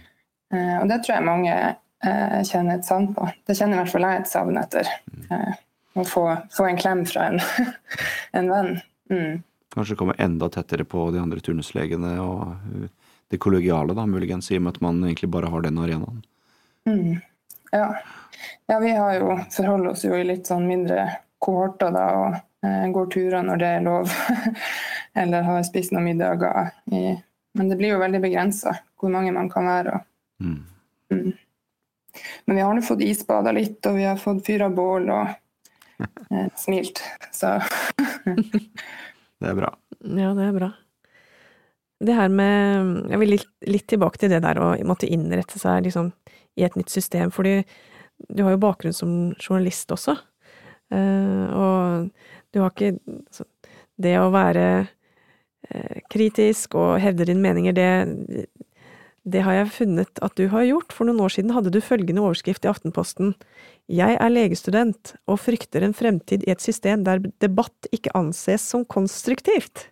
Og 0.56 0.86
det 0.90 1.00
tror 1.06 1.16
jeg 1.16 1.28
mange 1.28 1.56
eh, 2.04 2.42
kjenner 2.44 2.80
et 2.80 2.88
savn 2.88 3.14
på. 3.16 3.30
Det 3.48 3.56
kjenner 3.58 3.78
i 3.78 3.84
hvert 3.84 3.94
fall 3.94 4.08
jeg 4.08 4.22
et 4.22 4.32
savn 4.32 4.60
etter. 4.62 4.92
Eh, 5.30 5.58
å 5.96 6.04
få, 6.04 6.28
få, 6.52 6.68
en 6.68 6.80
klem 6.80 7.06
fra 7.08 7.30
en, 7.32 7.40
en 8.38 8.52
venn. 8.52 8.72
Mm. 9.12 9.44
Kanskje 9.76 9.98
komme 10.00 10.18
enda 10.20 10.50
tettere 10.52 10.88
på 10.88 11.10
de 11.12 11.22
andre 11.22 11.42
turnuslegene 11.44 12.16
og 12.24 12.90
det 13.30 13.38
kollegiale, 13.38 13.94
da, 13.94 14.06
muligens, 14.06 14.52
i 14.52 14.58
og 14.60 14.66
med 14.66 14.76
at 14.76 14.82
man 14.86 15.04
egentlig 15.04 15.30
bare 15.34 15.50
har 15.52 15.64
den 15.66 15.80
arenaen. 15.82 16.24
Mm. 16.86 17.16
Ja. 17.72 17.96
ja. 18.68 18.80
vi 18.80 18.92
har 18.92 19.14
jo 19.18 19.38
forholder 19.52 19.90
oss 19.92 20.06
jo 20.06 20.16
i 20.16 20.24
litt 20.24 20.48
sånn 20.48 20.68
mindre 20.70 21.08
kohorter 21.42 21.94
da, 21.96 22.06
og 22.20 22.68
eh, 22.68 22.86
går 22.94 23.10
turer 23.14 23.46
når 23.46 23.62
det 23.62 23.72
er 23.78 23.88
lov. 23.88 24.14
Eller 25.22 25.48
har 25.48 25.64
spist 25.66 25.96
noen 25.96 26.10
middager. 26.10 26.72
I, 26.92 27.16
men 27.56 27.72
det 27.72 27.80
blir 27.80 27.96
jo 27.96 28.04
veldig 28.04 28.22
begrensa 28.24 28.76
hvor 29.00 29.12
mange 29.14 29.34
man 29.36 29.50
kan 29.52 29.68
være. 29.70 29.98
Og, 29.98 30.46
mm. 30.46 30.62
mm. 31.14 31.34
Men 32.46 32.56
vi 32.56 32.62
har 32.62 32.74
nå 32.78 32.82
fått 32.86 33.02
isbada 33.02 33.52
litt, 33.56 33.80
og 33.90 33.98
vi 33.98 34.06
har 34.06 34.20
fått 34.22 34.46
fyra 34.46 34.70
bål 34.70 35.10
og 35.10 35.32
eh, 36.06 36.50
smilt. 36.58 37.02
Så 37.34 37.58
Det 39.40 39.50
er 39.52 39.58
bra. 39.58 39.72
Ja, 40.06 40.34
det 40.38 40.46
er 40.46 40.54
bra. 40.56 40.70
Det 42.06 42.14
her 42.16 42.30
med 42.30 43.10
Jeg 43.10 43.20
vil 43.22 43.34
litt, 43.36 43.50
litt 43.68 43.88
tilbake 43.90 44.20
til 44.20 44.32
det 44.32 44.42
der 44.44 44.60
å 44.62 44.74
måtte 44.88 45.10
innrette 45.10 45.60
seg 45.60 45.88
liksom, 45.88 46.12
i 46.60 46.66
et 46.68 46.76
nytt 46.78 46.92
system, 46.92 47.32
fordi 47.34 47.62
du 48.30 48.44
har 48.46 48.56
jo 48.56 48.62
bakgrunn 48.64 48.96
som 48.96 49.12
journalist 49.42 49.92
også. 49.92 50.16
Uh, 50.94 51.46
og 51.50 52.10
du 52.54 52.62
har 52.62 52.70
ikke 52.70 52.92
altså, 53.10 53.48
Det 53.98 54.12
å 54.22 54.30
være 54.30 54.66
uh, 54.86 55.98
kritisk 56.14 56.76
og 56.78 57.00
hevde 57.02 57.26
dine 57.28 57.42
meninger, 57.42 57.74
det, 57.76 58.46
det 59.26 59.42
har 59.42 59.56
jeg 59.58 59.72
funnet 59.74 60.20
at 60.22 60.36
du 60.38 60.46
har 60.52 60.68
gjort. 60.68 60.94
For 60.94 61.08
noen 61.08 61.24
år 61.26 61.34
siden 61.34 61.54
hadde 61.56 61.72
du 61.74 61.80
følgende 61.82 62.22
overskrift 62.22 62.66
i 62.66 62.70
Aftenposten. 62.70 63.34
Jeg 63.90 64.20
er 64.22 64.34
legestudent 64.34 65.16
og 65.26 65.40
frykter 65.42 65.86
en 65.86 65.96
fremtid 65.98 66.46
i 66.46 66.54
et 66.54 66.62
system 66.62 67.06
der 67.08 67.24
debatt 67.42 67.90
ikke 67.96 68.14
anses 68.18 68.66
som 68.70 68.86
konstruktivt. 68.86 69.88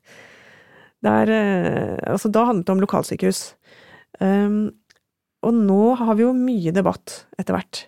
Der, 1.04 1.30
eh, 1.30 1.98
altså 2.08 2.30
da 2.30 2.46
handlet 2.46 2.68
det 2.68 2.76
om 2.76 2.84
lokalsykehus. 2.84 3.42
Um, 4.22 4.72
og 5.44 5.58
nå 5.58 5.96
har 6.00 6.16
vi 6.16 6.24
jo 6.24 6.36
mye 6.38 6.72
debatt 6.72 7.26
etter 7.42 7.58
hvert. 7.58 7.82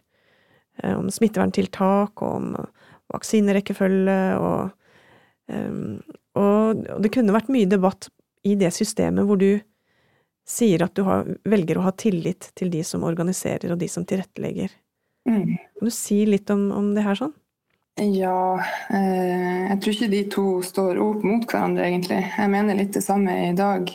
Eh, 0.82 0.98
om 0.98 1.08
smitteverntiltak, 1.14 2.26
om 2.26 2.56
vaksinerekkefølge 3.14 4.20
og, 4.42 4.74
um, 5.54 6.02
og 6.36 6.84
det 7.06 7.14
kunne 7.14 7.38
vært 7.38 7.54
mye 7.54 7.70
debatt 7.70 8.10
i 8.46 8.58
det 8.60 8.74
systemet 8.74 9.30
hvor 9.30 9.40
du 9.40 9.62
sier 10.46 10.84
at 10.86 10.94
du 10.96 11.04
har, 11.08 11.26
velger 11.44 11.80
å 11.80 11.88
ha 11.88 11.94
tillit 11.98 12.52
til 12.58 12.70
de 12.74 12.84
som 12.86 13.06
organiserer 13.08 13.74
og 13.74 13.82
de 13.82 13.90
som 13.90 14.06
tilrettelegger. 14.06 14.70
Mm. 15.30 15.58
Kan 15.58 15.90
du 15.90 15.94
si 15.94 16.22
litt 16.30 16.50
om, 16.54 16.70
om 16.72 16.94
det 16.96 17.06
her 17.06 17.18
sånn? 17.18 17.34
Ja, 17.96 18.60
eh, 18.94 19.72
jeg 19.72 19.80
tror 19.82 19.96
ikke 19.96 20.12
de 20.12 20.22
to 20.32 20.46
står 20.68 21.00
opp 21.02 21.24
mot 21.26 21.46
hverandre, 21.48 21.88
egentlig. 21.88 22.22
Jeg 22.28 22.52
mener 22.52 22.78
litt 22.78 22.94
det 22.94 23.06
samme 23.06 23.38
i 23.48 23.54
dag. 23.58 23.90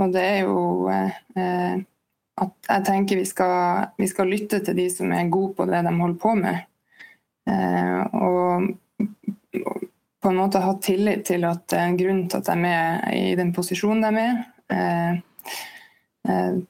Og 0.00 0.12
det 0.14 0.24
er 0.24 0.44
jo 0.46 0.88
eh, 0.88 1.80
at 2.40 2.70
jeg 2.70 2.86
tenker 2.86 3.20
vi 3.20 3.26
skal, 3.28 3.90
vi 4.00 4.08
skal, 4.08 4.30
lytte 4.30 4.62
til 4.64 4.78
de 4.78 4.86
som 4.94 5.12
er 5.12 5.32
gode 5.32 5.56
på 5.58 5.66
det 5.68 5.82
de 5.84 5.96
holder 5.98 6.20
på 6.22 6.36
med. 6.38 6.62
Eh, 7.50 7.98
og, 8.16 8.70
og 9.60 9.88
på 10.20 10.30
en 10.30 10.38
måte 10.38 10.62
ha 10.62 10.76
tillit 10.80 11.26
til 11.28 11.44
at 11.48 11.66
det 11.68 11.80
er 11.80 11.90
en 11.90 11.98
grunn 12.00 12.22
til 12.30 12.40
at 12.40 12.48
de 12.48 12.70
er 12.70 13.18
i 13.18 13.34
den 13.36 13.52
posisjonen 13.56 14.06
de 14.06 14.22
er. 14.22 14.40
Eh, 14.70 15.10
Eh, 15.10 15.18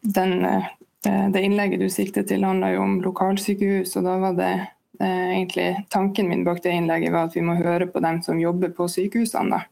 den, 0.01 0.45
eh, 0.45 1.31
det 1.31 1.43
innlegget 1.43 1.81
du 1.81 1.89
sikter 1.91 2.23
til, 2.23 2.45
handla 2.45 2.73
jo 2.75 2.83
om 2.83 3.01
lokalsykehus. 3.03 3.97
og 3.97 4.05
da 4.05 4.17
var 4.19 4.37
det 4.39 4.53
eh, 5.01 5.31
egentlig 5.37 5.87
Tanken 5.91 6.29
min 6.29 6.45
bak 6.45 6.63
det 6.63 6.73
innlegget 6.77 7.13
var 7.13 7.29
at 7.29 7.37
vi 7.37 7.45
må 7.45 7.55
høre 7.59 7.87
på 7.87 8.01
dem 8.01 8.23
som 8.23 8.41
jobber 8.41 8.75
på 8.77 8.89
sykehusene. 8.89 9.65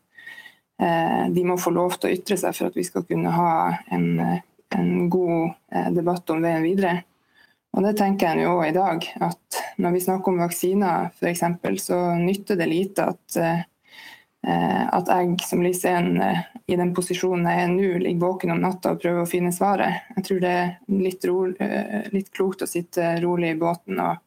De 0.79 1.43
må 1.43 1.57
få 1.59 1.73
lov 1.75 1.97
til 1.99 2.07
å 2.07 2.15
ytre 2.15 2.37
seg 2.39 2.55
for 2.55 2.69
at 2.69 2.77
vi 2.79 2.85
skal 2.87 3.03
kunne 3.03 3.33
ha 3.35 3.49
en, 3.91 4.21
en 4.71 5.09
god 5.11 5.57
debatt 5.91 6.31
om 6.31 6.45
veien 6.45 6.63
videre. 6.63 7.01
Og 7.75 7.83
det 7.83 7.97
tenker 7.99 8.39
jeg 8.39 8.45
jo 8.45 8.53
òg 8.61 8.69
i 8.69 8.77
dag. 8.77 9.09
At 9.27 9.59
når 9.83 9.97
vi 9.97 10.03
snakker 10.05 10.31
om 10.31 10.39
vaksiner 10.39 11.09
f.eks., 11.19 11.43
så 11.83 11.99
nytter 12.23 12.61
det 12.63 12.71
lite 12.71 13.09
at 13.11 13.41
Eh, 13.43 13.67
at 14.49 15.09
jeg 15.13 15.35
som 15.45 15.63
Lisen 15.65 16.21
eh, 16.23 16.41
i 16.71 16.77
den 16.79 16.95
posisjonen 16.97 17.49
jeg 17.49 17.65
er 17.65 17.73
nå, 17.73 17.89
ligger 18.05 18.23
våken 18.23 18.55
om 18.55 18.63
natta 18.63 18.95
og 18.95 19.03
prøver 19.03 19.25
å 19.25 19.29
finne 19.29 19.53
svaret. 19.55 20.07
Jeg 20.17 20.25
tror 20.29 20.41
det 20.45 20.53
er 20.55 20.71
litt, 20.93 21.27
ro, 21.29 21.37
eh, 21.53 22.09
litt 22.15 22.31
klokt 22.35 22.65
å 22.65 22.71
sitte 22.71 23.17
rolig 23.25 23.55
i 23.55 23.59
båten 23.61 24.01
og 24.05 24.23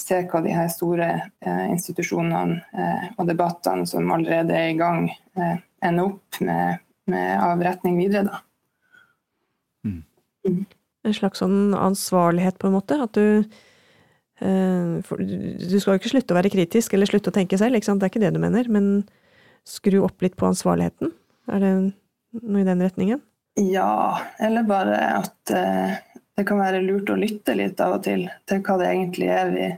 se 0.00 0.24
hva 0.26 0.40
de 0.42 0.50
her 0.50 0.66
store 0.72 1.06
institusjonene 1.70 3.12
og 3.14 3.28
debattene 3.28 3.86
som 3.86 4.08
allerede 4.10 4.56
er 4.58 4.72
i 4.72 4.74
gang, 4.74 5.04
ender 5.38 6.08
opp 6.08 6.40
med, 6.42 6.82
med 7.06 7.28
av 7.38 7.62
retning 7.62 8.00
videre. 8.02 8.24
Da. 8.26 8.40
Mm. 9.86 10.00
Mm. 10.50 10.58
En 11.06 11.14
slags 11.14 11.44
sånn 11.44 11.76
ansvarlighet, 11.78 12.58
på 12.58 12.68
en 12.68 12.74
måte? 12.74 12.98
At 13.06 13.14
du 13.14 13.46
Du 14.42 15.78
skal 15.78 15.94
jo 15.94 16.00
ikke 16.02 16.10
slutte 16.10 16.34
å 16.34 16.40
være 16.42 16.50
kritisk 16.52 16.98
eller 16.98 17.06
slutte 17.06 17.30
å 17.30 17.38
tenke 17.38 17.56
selv, 17.56 17.78
det 17.78 17.94
er 17.94 18.10
ikke 18.10 18.24
det 18.26 18.34
du 18.34 18.42
mener. 18.42 18.66
men 18.66 19.06
skru 19.68 20.00
opp 20.04 20.22
litt 20.24 20.36
på 20.36 20.48
ansvarligheten? 20.50 21.12
Er 21.52 21.62
det 21.62 21.72
noe 22.42 22.62
i 22.62 22.66
den 22.66 22.82
retningen? 22.84 23.22
Ja, 23.60 24.20
eller 24.42 24.66
bare 24.66 24.98
at 25.20 25.50
eh, 25.54 25.96
det 26.34 26.44
kan 26.48 26.58
være 26.58 26.82
lurt 26.82 27.10
å 27.12 27.18
lytte 27.18 27.54
litt 27.54 27.80
av 27.80 27.98
og 27.98 28.06
til 28.06 28.26
til 28.48 28.62
hva 28.66 28.78
det 28.80 28.90
egentlig 28.90 29.30
er 29.30 29.50
vi 29.54 29.72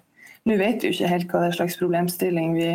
Nå 0.46 0.54
vet 0.60 0.78
vi 0.78 0.92
jo 0.92 0.94
ikke 0.94 1.08
helt 1.10 1.32
hva 1.32 1.40
det 1.42 1.46
er 1.50 1.56
slags 1.56 1.76
problemstilling 1.80 2.52
vi 2.54 2.68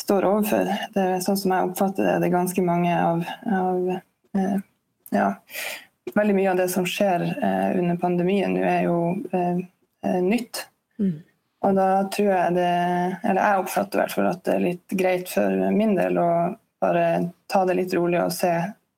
står 0.00 0.24
overfor. 0.26 0.66
Det 0.96 1.04
er 1.12 1.20
sånn 1.22 1.38
som 1.38 1.52
jeg 1.54 1.68
oppfatter 1.68 2.08
det, 2.08 2.14
det 2.18 2.26
er 2.26 2.32
ganske 2.32 2.64
mange 2.66 2.96
av, 2.98 3.20
av 3.46 3.92
eh, 3.94 4.56
ja, 5.14 5.28
veldig 6.18 6.34
mye 6.34 6.50
av 6.50 6.58
det 6.58 6.66
som 6.74 6.88
skjer 6.90 7.22
eh, 7.22 7.78
under 7.78 8.00
pandemien 8.02 8.58
nå, 8.58 8.64
er 8.66 8.82
jo 8.88 8.98
eh 9.30 9.62
nytt. 10.22 10.66
Mm. 10.98 11.22
Og 11.66 11.74
da 11.74 11.88
tror 12.14 12.28
jeg 12.30 12.54
det 12.54 12.72
Eller 13.26 13.40
jeg 13.40 13.62
oppfatter 13.62 13.98
i 13.98 14.02
hvert 14.04 14.14
fall 14.14 14.28
at 14.30 14.42
det 14.46 14.54
er 14.54 14.64
litt 14.64 14.96
greit 15.00 15.30
for 15.32 15.66
min 15.74 15.96
del 15.98 16.20
å 16.22 16.28
bare 16.82 17.06
ta 17.50 17.64
det 17.66 17.78
litt 17.78 17.94
rolig 17.96 18.20
og 18.22 18.34
se 18.34 18.52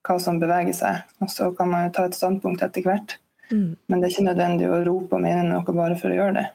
hva 0.09 0.17
som 0.21 0.41
beveger 0.41 0.77
seg. 0.77 1.03
Og 1.23 1.31
så 1.33 1.51
kan 1.57 1.71
man 1.71 1.87
jo 1.87 1.95
ta 1.97 2.07
et 2.09 2.17
standpunkt 2.17 2.65
etter 2.65 2.85
hvert. 2.85 3.19
Mm. 3.53 3.77
Men 3.89 4.01
det 4.01 4.09
er 4.09 4.15
ikke 4.15 4.29
nødvendig 4.29 4.69
å 4.69 4.81
rope 4.87 5.17
og 5.17 5.25
mene 5.25 5.45
noe 5.47 5.77
bare 5.77 5.99
for 6.01 6.13
å 6.13 6.19
gjøre 6.19 6.37
det. 6.37 6.47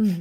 Mm. 0.00 0.16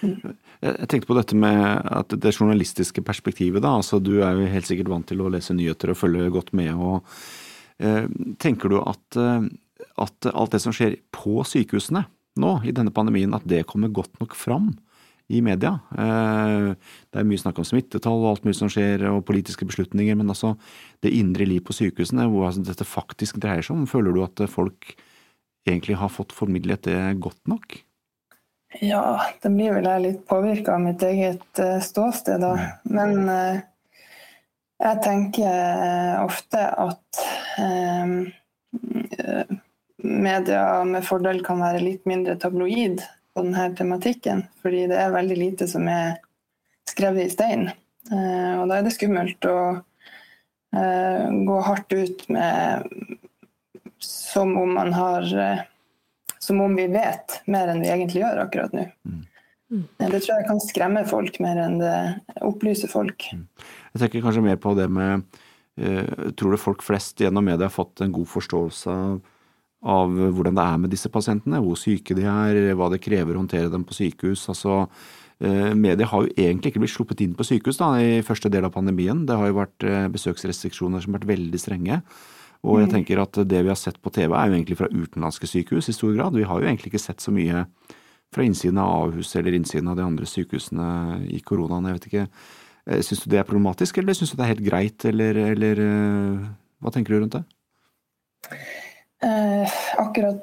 Mm. 0.00 0.36
Jeg 0.64 0.88
tenkte 0.88 1.08
på 1.10 1.16
dette 1.18 1.36
med 1.36 1.60
at 1.92 2.12
det 2.24 2.32
journalistiske 2.32 3.04
perspektivet. 3.04 3.62
da, 3.62 3.76
altså 3.78 4.00
Du 4.00 4.16
er 4.24 4.32
jo 4.32 4.52
helt 4.52 4.68
sikkert 4.68 4.90
vant 4.92 5.06
til 5.08 5.20
å 5.20 5.30
lese 5.32 5.56
nyheter 5.56 5.92
og 5.92 6.00
følge 6.00 6.32
godt 6.32 6.54
med. 6.56 6.72
og 6.74 7.04
Eh, 7.78 8.04
tenker 8.38 8.68
du 8.68 8.78
at, 8.80 9.16
eh, 9.16 9.42
at 9.96 10.26
alt 10.30 10.54
det 10.54 10.60
som 10.62 10.74
skjer 10.74 10.98
på 11.14 11.42
sykehusene 11.46 12.04
nå 12.40 12.56
i 12.66 12.74
denne 12.74 12.92
pandemien, 12.94 13.34
at 13.36 13.46
det 13.48 13.66
kommer 13.70 13.92
godt 13.94 14.20
nok 14.20 14.36
fram 14.38 14.72
i 15.32 15.40
media? 15.44 15.78
Det 15.94 17.20
er 17.20 17.26
mye 17.28 17.40
snakk 17.40 17.58
om 17.60 17.66
smittetall 17.68 18.20
og 18.20 18.30
alt 18.32 18.44
mulig 18.44 18.58
som 18.58 18.70
skjer, 18.72 19.06
og 19.12 19.24
politiske 19.28 19.66
beslutninger, 19.68 20.18
men 20.18 20.28
altså 20.32 20.54
det 21.04 21.14
indre 21.16 21.46
liv 21.48 21.64
på 21.64 21.76
sykehusene, 21.76 22.26
hvor 22.28 22.48
altså 22.50 22.64
dette 22.66 22.86
faktisk 22.88 23.40
dreier 23.42 23.64
seg 23.64 23.78
om, 23.78 23.88
føler 23.88 24.12
du 24.12 24.20
at 24.26 24.44
folk 24.52 24.92
egentlig 25.64 25.96
har 25.96 26.12
fått 26.12 26.34
formidlet 26.36 26.84
det 26.90 26.98
godt 27.24 27.40
nok? 27.48 27.78
Ja, 28.82 29.22
det 29.40 29.54
blir 29.54 29.76
vel 29.76 29.86
jeg 29.86 30.02
litt 30.02 30.24
påvirka 30.28 30.74
av 30.74 30.82
mitt 30.82 31.02
eget 31.06 31.62
ståsted, 31.86 32.42
da. 32.42 32.80
Men 32.90 33.30
jeg 34.82 35.00
tenker 35.04 36.24
ofte 36.24 36.64
at 36.82 37.20
eh, 37.62 38.10
media 40.04 40.84
med 40.84 41.04
fordel 41.06 41.40
kan 41.44 41.62
være 41.64 41.82
litt 41.82 42.04
mindre 42.08 42.36
tabloid 42.40 43.02
på 43.34 43.42
denne 43.42 43.70
tematikken. 43.76 44.44
Fordi 44.62 44.86
det 44.90 45.00
er 45.00 45.14
veldig 45.14 45.38
lite 45.40 45.68
som 45.70 45.88
er 45.90 46.20
skrevet 46.88 47.26
i 47.26 47.32
stein. 47.32 47.68
Eh, 48.12 48.54
og 48.60 48.68
da 48.68 48.78
er 48.78 48.86
det 48.86 48.94
skummelt 48.94 49.46
å 49.48 49.58
eh, 50.76 51.28
gå 51.48 51.60
hardt 51.68 51.94
ut 51.96 52.26
med 52.32 52.90
som 54.04 54.52
om 54.60 54.74
man 54.76 54.92
har 54.92 55.30
eh, 55.32 55.62
Som 56.44 56.58
om 56.60 56.74
vi 56.76 56.84
vet 56.92 57.38
mer 57.48 57.70
enn 57.72 57.78
vi 57.80 57.88
egentlig 57.88 58.20
gjør 58.20 58.42
akkurat 58.42 58.74
nå. 58.76 58.82
Mm. 59.08 59.22
Det 59.96 60.18
tror 60.18 60.34
jeg 60.34 60.44
kan 60.44 60.58
skremme 60.60 61.02
folk 61.08 61.38
mer 61.40 61.56
enn 61.56 61.78
det 61.80 61.94
opplyser 62.44 62.90
folk. 62.92 63.24
Mm. 63.32 63.46
Jeg 63.94 64.02
tenker 64.02 64.24
kanskje 64.26 64.42
mer 64.44 64.58
på 64.60 64.74
det 64.76 64.90
med 64.92 65.24
Tror 65.74 66.52
du 66.52 66.58
folk 66.60 66.84
flest 66.86 67.18
gjennom 67.18 67.48
media 67.48 67.66
har 67.66 67.72
fått 67.72 68.04
en 68.04 68.12
god 68.14 68.28
forståelse 68.30 68.92
av, 68.92 69.16
av 69.84 70.12
hvordan 70.12 70.56
det 70.56 70.64
er 70.64 70.80
med 70.80 70.92
disse 70.94 71.10
pasientene? 71.12 71.60
Hvor 71.62 71.76
syke 71.78 72.16
de 72.16 72.24
er, 72.28 72.72
hva 72.78 72.88
det 72.92 73.02
krever 73.04 73.36
å 73.36 73.42
håndtere 73.42 73.72
dem 73.72 73.84
på 73.84 73.96
sykehus? 73.96 74.46
altså 74.52 74.84
eh, 75.44 75.74
Media 75.76 76.08
har 76.08 76.24
jo 76.24 76.32
egentlig 76.32 76.72
ikke 76.72 76.84
blitt 76.84 76.94
sluppet 76.94 77.24
inn 77.24 77.34
på 77.36 77.44
sykehus 77.44 77.80
da, 77.82 77.90
i 78.00 78.22
første 78.24 78.50
del 78.52 78.64
av 78.64 78.72
pandemien. 78.76 79.26
Det 79.28 79.36
har 79.36 79.50
jo 79.50 79.58
vært 79.60 79.84
eh, 79.88 80.06
besøksrestriksjoner 80.14 81.04
som 81.04 81.12
har 81.12 81.20
vært 81.20 81.34
veldig 81.34 81.60
strenge. 81.60 82.00
Og 82.64 82.80
jeg 82.80 82.88
mm. 82.88 82.94
tenker 82.94 83.20
at 83.20 83.42
det 83.44 83.60
vi 83.60 83.68
har 83.68 83.76
sett 83.76 84.00
på 84.00 84.12
TV 84.14 84.32
er 84.32 84.48
jo 84.48 84.56
egentlig 84.56 84.78
fra 84.80 84.88
utenlandske 84.88 85.50
sykehus 85.50 85.90
i 85.92 85.96
stor 85.96 86.14
grad. 86.16 86.38
Vi 86.38 86.48
har 86.48 86.62
jo 86.62 86.70
egentlig 86.70 86.94
ikke 86.94 87.04
sett 87.04 87.20
så 87.20 87.34
mye 87.34 87.66
fra 88.34 88.46
innsiden 88.46 88.80
av 88.80 89.10
Ahus 89.10 89.34
eller 89.36 89.54
innsiden 89.54 89.90
av 89.92 89.98
de 89.98 90.06
andre 90.06 90.26
sykehusene 90.26 90.86
i 91.28 91.42
koronaen. 91.44 91.90
Jeg 91.90 91.98
vet 91.98 92.08
ikke. 92.08 92.24
Eh, 92.88 93.04
syns 93.04 93.20
du 93.20 93.28
det 93.34 93.42
er 93.42 93.50
problematisk, 93.50 94.00
eller 94.00 94.16
syns 94.16 94.32
du 94.32 94.40
det 94.40 94.46
er 94.46 94.54
helt 94.54 94.64
greit, 94.64 95.04
eller, 95.12 95.42
eller 95.52 95.84
hva 96.80 96.94
tenker 96.94 97.12
du 97.12 97.20
rundt 97.20 97.36
det? 97.36 97.44
Eh, 99.22 99.74
akkurat, 100.00 100.42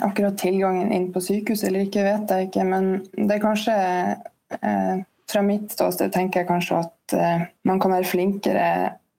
akkurat, 0.00 0.38
tilgangen 0.38 0.92
inn 0.92 1.10
på 1.12 1.20
sykehus 1.20 1.64
eller 1.66 1.86
ikke, 1.86 2.04
vet 2.06 2.30
jeg 2.30 2.48
ikke. 2.48 2.64
Men 2.68 2.90
det 3.16 3.38
er 3.38 3.44
kanskje 3.44 3.78
eh, 4.62 4.96
Fra 5.28 5.42
mitt 5.44 5.74
ståsted 5.74 6.08
tenker 6.14 6.40
jeg 6.40 6.48
kanskje 6.48 6.78
at 6.80 7.12
eh, 7.12 7.42
man 7.68 7.80
kan 7.82 7.92
være 7.92 8.08
flinkere 8.08 8.68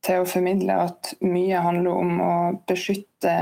til 0.02 0.24
å 0.24 0.30
formidle 0.30 0.78
at 0.88 1.12
mye 1.22 1.60
handler 1.62 2.00
om 2.02 2.22
å 2.24 2.36
beskytte 2.66 3.36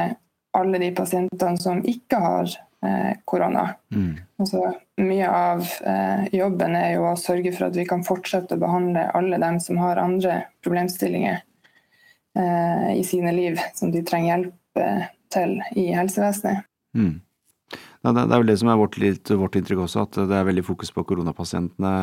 alle 0.57 0.81
de 0.81 0.89
pasientene 0.97 1.61
som 1.61 1.79
ikke 1.87 2.19
har 2.19 2.57
Eh, 2.85 3.17
korona. 3.25 3.75
Mm. 3.95 4.19
Altså, 4.37 4.73
mye 4.97 5.29
av 5.29 5.65
eh, 5.81 6.27
jobben 6.31 6.75
er 6.77 6.91
jo 6.93 7.07
å 7.09 7.15
sørge 7.17 7.49
for 7.55 7.71
at 7.71 7.77
vi 7.77 7.87
kan 7.89 8.03
fortsette 8.05 8.53
å 8.53 8.61
behandle 8.61 9.07
alle 9.17 9.39
dem 9.41 9.57
som 9.63 9.79
har 9.81 9.97
andre 9.97 10.43
problemstillinger 10.61 11.39
eh, 12.37 12.91
i 12.93 13.01
sine 13.07 13.33
liv 13.33 13.57
som 13.73 13.89
de 13.91 14.03
trenger 14.05 14.29
hjelp 14.29 14.81
eh, 14.83 15.07
til 15.33 15.57
i 15.75 15.89
helsevesenet. 15.95 16.67
Mm. 16.97 17.19
Det, 17.67 18.13
det, 18.13 18.31
er 18.31 18.39
vel 18.39 18.49
det 18.49 18.57
som 18.61 18.71
er 18.71 18.79
vårt, 18.79 18.97
litt, 19.01 19.29
vårt, 19.29 19.57
inntrykk 19.59 19.83
også, 19.85 20.05
at 20.07 20.19
det 20.29 20.35
er 20.37 20.47
veldig 20.47 20.63
fokus 20.65 20.93
på 20.95 21.03
koronapasientene. 21.07 21.93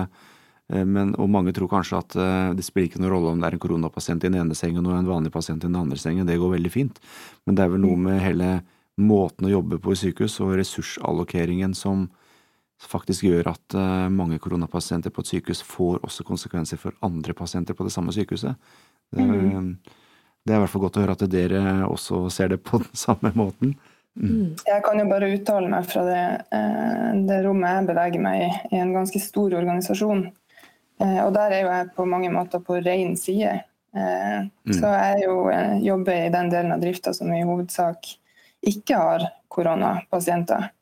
Eh, 0.72 0.84
men, 0.84 1.14
og 1.20 1.30
mange 1.32 1.54
tror 1.56 1.70
kanskje 1.72 2.00
at 2.00 2.16
uh, 2.18 2.52
det 2.56 2.64
spiller 2.66 2.90
ikke 2.90 3.02
noen 3.02 3.14
rolle 3.14 3.32
om 3.32 3.40
det 3.40 3.48
er 3.48 3.56
en 3.56 3.64
koronapasient 3.64 4.24
i 4.24 4.30
den 4.30 4.40
ene 4.42 4.58
sengen 4.58 4.86
og 4.88 4.98
en 4.98 5.08
vanlig 5.08 5.32
pasient 5.34 5.64
i 5.64 5.68
den 5.68 5.80
andre 5.80 6.00
sengen, 6.00 6.28
det 6.28 6.40
går 6.40 6.56
veldig 6.56 6.72
fint. 6.72 7.00
Men 7.44 7.56
det 7.56 7.64
er 7.64 7.72
vel 7.74 7.84
noe 7.84 8.00
med 8.00 8.22
hele 8.24 8.50
måten 9.00 9.48
å 9.48 9.56
jobbe 9.56 9.80
på 9.82 9.94
i 9.94 9.98
sykehus 9.98 10.38
og 10.44 10.54
ressursallokeringen 10.60 11.74
som 11.76 12.06
faktisk 12.84 13.24
gjør 13.26 13.52
at 13.54 13.76
uh, 13.78 14.06
mange 14.12 14.38
koronapasienter 14.42 15.12
på 15.14 15.24
et 15.24 15.34
sykehus 15.34 15.62
får 15.64 16.02
også 16.04 16.26
konsekvenser 16.28 16.80
for 16.80 16.96
andre 17.06 17.36
pasienter 17.36 17.76
på 17.76 17.86
det 17.86 17.94
samme 17.94 18.12
sykehuset. 18.14 18.58
Det 19.14 19.22
er, 19.22 19.30
mm. 19.30 19.76
Det 20.44 20.52
er 20.52 20.60
i 20.60 20.62
hvert 20.62 20.72
fall 20.74 20.84
godt 20.84 20.98
å 21.00 21.04
høre 21.04 21.16
at 21.16 21.26
dere 21.32 21.60
også 21.88 22.26
ser 22.32 22.52
det 22.52 22.60
på 22.64 22.80
den 22.84 22.96
samme 22.98 23.32
måten. 23.36 23.74
Mm. 24.14 24.30
mm. 24.30 24.48
Jeg 24.68 24.84
kan 24.86 25.00
jo 25.00 25.10
bare 25.10 25.32
uttale 25.34 25.70
meg 25.72 25.86
fra 25.90 26.04
det, 26.06 26.24
uh, 26.54 27.10
det, 27.26 27.42
rommet 27.46 27.78
jeg 27.78 27.88
beveger 27.90 28.24
meg 28.26 28.42
i, 28.44 28.50
i 28.76 28.82
en 28.82 28.94
ganske 28.94 29.22
stor 29.22 29.56
organisasjon. 29.58 30.26
Uh, 31.02 31.20
og 31.24 31.32
der 31.34 31.56
er 31.56 31.64
jo 31.64 31.72
jeg 31.72 31.94
på 31.96 32.06
mange 32.08 32.30
måter 32.34 32.62
på 32.62 32.78
ren 32.82 33.16
side. 33.18 33.62
Mm. 33.94 34.72
Så 34.74 34.88
jeg 34.90 35.20
jo, 35.22 35.34
jobber 35.84 36.24
i 36.24 36.30
den 36.34 36.48
delen 36.50 36.72
av 36.74 36.80
drifta 36.82 37.12
som 37.14 37.28
i 37.30 37.44
hovedsak 37.46 38.08
ikke 38.66 38.96
har 38.98 39.26
koronapasienter. 39.54 40.72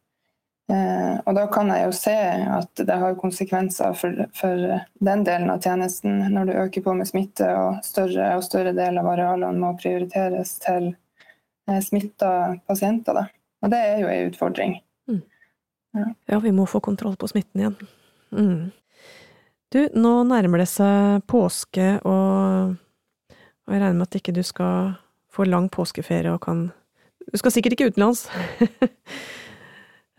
Eh, 0.72 1.16
og 1.26 1.34
da 1.36 1.44
kan 1.52 1.68
jeg 1.68 1.84
jo 1.84 1.92
se 1.92 2.16
at 2.56 2.82
det 2.86 2.94
har 2.96 3.18
konsekvenser 3.20 3.96
for, 3.98 4.24
for, 4.36 4.62
den 5.04 5.24
delen 5.26 5.50
av 5.52 5.60
tjenesten 5.60 6.22
når 6.32 6.48
du 6.48 6.52
øker 6.62 6.84
på 6.86 6.94
med 6.96 7.10
smitte 7.10 7.48
og 7.58 7.82
større 7.84 8.30
og 8.38 8.44
større 8.46 8.72
del 8.76 9.00
av 9.00 9.10
arealene 9.12 9.60
må 9.60 9.74
prioriteres 9.80 10.54
til 10.62 10.92
eh, 11.68 11.80
smitta 11.84 12.30
pasienter. 12.68 13.18
Da. 13.18 13.26
Og 13.66 13.74
det 13.74 13.80
er 13.88 14.00
jo 14.00 14.12
en 14.12 14.30
utfordring. 14.30 14.78
Mm. 15.10 15.20
Ja. 15.98 16.06
ja. 16.32 16.40
vi 16.46 16.54
må 16.56 16.64
få 16.70 16.80
kontroll 16.80 17.18
på 17.20 17.28
smitten 17.34 17.64
igjen. 17.64 17.76
Mm. 18.32 18.70
Du, 19.72 19.80
nå 19.96 20.14
nærmer 20.28 20.62
det 20.62 20.70
seg 20.72 21.26
påske, 21.28 21.98
og, 22.04 22.72
og 23.32 23.74
jeg 23.74 23.80
regner 23.80 23.98
med 23.98 24.08
at 24.08 24.18
ikke 24.20 24.36
du 24.36 24.42
skal 24.46 24.94
få 25.32 25.44
lang 25.48 25.68
påskeferie 25.72 26.32
og 26.32 26.42
kan 26.44 26.70
du 27.22 27.38
skal 27.38 27.52
sikkert 27.54 27.76
ikke 27.76 27.92
utenlands. 27.92 28.26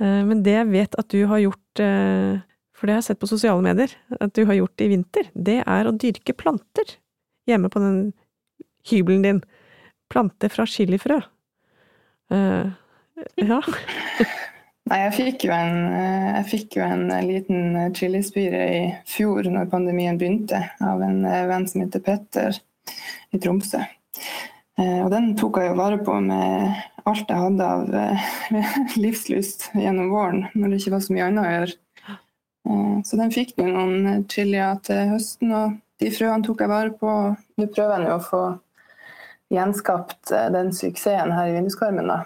Eh, 0.01 0.21
men 0.27 0.43
det 0.45 0.56
jeg 0.58 0.71
vet 0.71 0.97
at 0.99 1.10
du 1.13 1.23
har 1.29 1.41
gjort, 1.43 1.82
eh, 1.84 2.41
for 2.73 2.88
det 2.88 2.95
har 2.95 3.01
jeg 3.01 3.10
sett 3.12 3.21
på 3.21 3.29
sosiale 3.29 3.63
medier, 3.65 3.93
at 4.19 4.34
du 4.36 4.45
har 4.49 4.58
gjort 4.58 4.84
i 4.84 4.89
vinter, 4.91 5.29
det 5.34 5.60
er 5.62 5.89
å 5.89 5.95
dyrke 5.95 6.36
planter 6.38 6.97
hjemme 7.49 7.69
på 7.69 7.82
den 7.84 7.99
hybelen 8.89 9.25
din. 9.25 9.43
Planter 10.12 10.51
fra 10.53 10.65
chilifrø. 10.69 11.19
Uh, 12.34 12.69
ja. 13.39 13.60
Nei, 14.89 14.97
jeg 14.99 15.13
fikk, 15.15 15.45
jo 15.47 15.53
en, 15.56 15.77
jeg 16.36 16.45
fikk 16.51 16.77
jo 16.77 16.84
en 16.86 17.06
liten 17.23 17.77
chilispire 17.95 18.63
i 18.67 18.82
fjor, 19.08 19.47
når 19.47 19.69
pandemien 19.71 20.19
begynte, 20.19 20.60
av 20.84 21.01
en 21.06 21.21
venn 21.23 21.67
som 21.71 21.86
heter 21.86 22.03
Petter 22.03 22.60
i 23.32 23.39
Tromsø. 23.39 23.79
Og 24.84 25.08
den 25.13 25.32
tok 25.39 25.62
jeg 25.62 25.71
jo 25.71 25.77
vare 25.79 26.01
på 26.03 26.17
med 26.25 26.84
alt 27.10 27.30
jeg 27.30 27.39
hadde 27.39 27.70
av 27.76 27.96
eh, 28.00 28.28
livslyst 29.04 29.70
gjennom 29.76 30.12
våren, 30.13 30.46
når 30.56 30.74
det 30.74 30.82
ikke 30.82 30.96
var 30.96 31.06
så 31.06 31.16
mye 31.16 31.30
annet 31.30 31.44
å 31.44 31.54
gjøre. 31.54 31.80
Eh, 32.70 32.98
så 33.08 33.20
den 33.20 33.34
fikk 33.36 33.56
jo 33.60 33.70
noen 33.70 34.28
chilier 34.32 34.78
til 34.86 35.13
høsten, 35.13 35.56
og 35.56 35.80
de 36.02 36.12
frøene 36.13 36.46
tok 36.46 36.63
jeg 36.63 36.72
vare 36.72 36.94
på. 37.00 37.16
Nå 37.60 37.70
prøver 37.72 38.06
jeg 38.08 38.13
å 38.16 38.22
få 38.24 38.44
gjenskapt 39.54 40.34
eh, 40.34 40.52
den 40.54 40.72
suksessen 40.76 41.34
her 41.36 41.52
i 41.52 41.58
vinduskarmen. 41.58 42.12
da. 42.12 42.22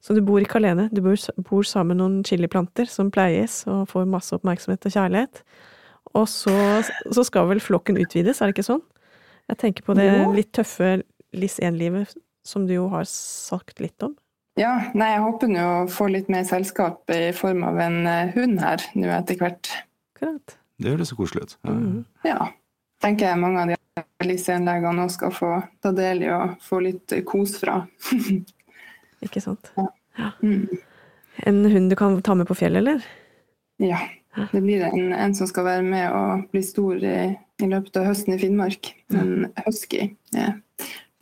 Så 0.00 0.16
du 0.16 0.22
bor 0.24 0.40
ikke 0.40 0.58
alene, 0.60 0.88
du 0.92 1.02
bor, 1.04 1.18
bor 1.44 1.66
sammen 1.68 1.94
med 1.94 2.00
noen 2.00 2.22
chiliplanter 2.24 2.88
som 2.88 3.12
pleies 3.12 3.62
og 3.68 3.84
får 3.90 4.08
masse 4.08 4.32
oppmerksomhet 4.36 4.88
og 4.88 4.96
kjærlighet. 4.96 5.42
Og 6.16 6.24
så, 6.26 6.54
så 7.12 7.22
skal 7.26 7.50
vel 7.50 7.60
flokken 7.62 8.00
utvides, 8.00 8.40
er 8.40 8.48
det 8.48 8.56
ikke 8.56 8.70
sånn? 8.72 8.82
Jeg 9.50 9.60
tenker 9.60 9.84
på 9.84 9.94
det 9.98 10.08
litt 10.32 10.50
tøffe 10.56 11.00
LIS 11.36 11.58
1-livet 11.62 12.14
som 12.50 12.66
du 12.68 12.74
jo 12.76 12.88
har 12.92 13.06
sagt 13.08 13.80
litt 13.82 14.02
om? 14.06 14.16
Ja, 14.58 14.74
nei, 14.98 15.12
jeg 15.14 15.22
håper 15.24 15.50
nå 15.50 15.64
å 15.64 15.90
få 15.90 16.10
litt 16.10 16.28
mer 16.32 16.44
selskap 16.48 17.10
i 17.14 17.30
form 17.36 17.62
av 17.64 17.78
en 17.80 18.02
eh, 18.10 18.32
hund 18.34 18.60
her 18.60 18.82
nå 18.98 19.08
etter 19.14 19.38
hvert. 19.40 19.70
Akkurat. 20.16 20.56
Det 20.80 20.92
høres 20.92 21.12
så 21.12 21.18
koselig 21.18 21.46
ut. 21.46 21.54
Ja. 21.62 21.76
Mm. 21.76 22.00
ja. 22.26 22.50
Tenker 23.00 23.30
jeg 23.30 23.40
mange 23.40 23.62
av 23.62 23.70
de 23.70 24.26
LIS1-legene 24.26 24.92
nå 24.98 25.06
skal 25.12 25.32
få 25.32 25.54
ta 25.80 25.92
del 25.96 26.26
i 26.26 26.30
og 26.34 26.58
få 26.64 26.82
litt 26.84 27.14
kos 27.28 27.56
fra. 27.62 27.78
Ikke 29.24 29.40
sant. 29.44 29.72
Ja. 29.78 29.86
ja. 30.18 30.30
Mm. 30.44 30.66
En 31.48 31.64
hund 31.72 31.92
du 31.92 31.96
kan 31.96 32.18
ta 32.24 32.36
med 32.36 32.48
på 32.50 32.58
fjellet, 32.58 32.82
eller? 32.82 33.06
Ja. 33.80 34.02
Det 34.52 34.60
blir 34.60 34.84
en, 34.86 35.12
en, 35.12 35.32
som 35.34 35.48
skal 35.50 35.66
være 35.66 35.82
med 35.82 36.12
og 36.14 36.44
bli 36.52 36.60
stor 36.62 37.00
i, 37.02 37.16
i 37.34 37.66
løpet 37.66 37.96
av 37.98 38.06
høsten 38.06 38.36
i 38.36 38.38
Finnmark. 38.38 38.92
En 39.10 39.48
husky 39.64 40.12
er 40.38 40.52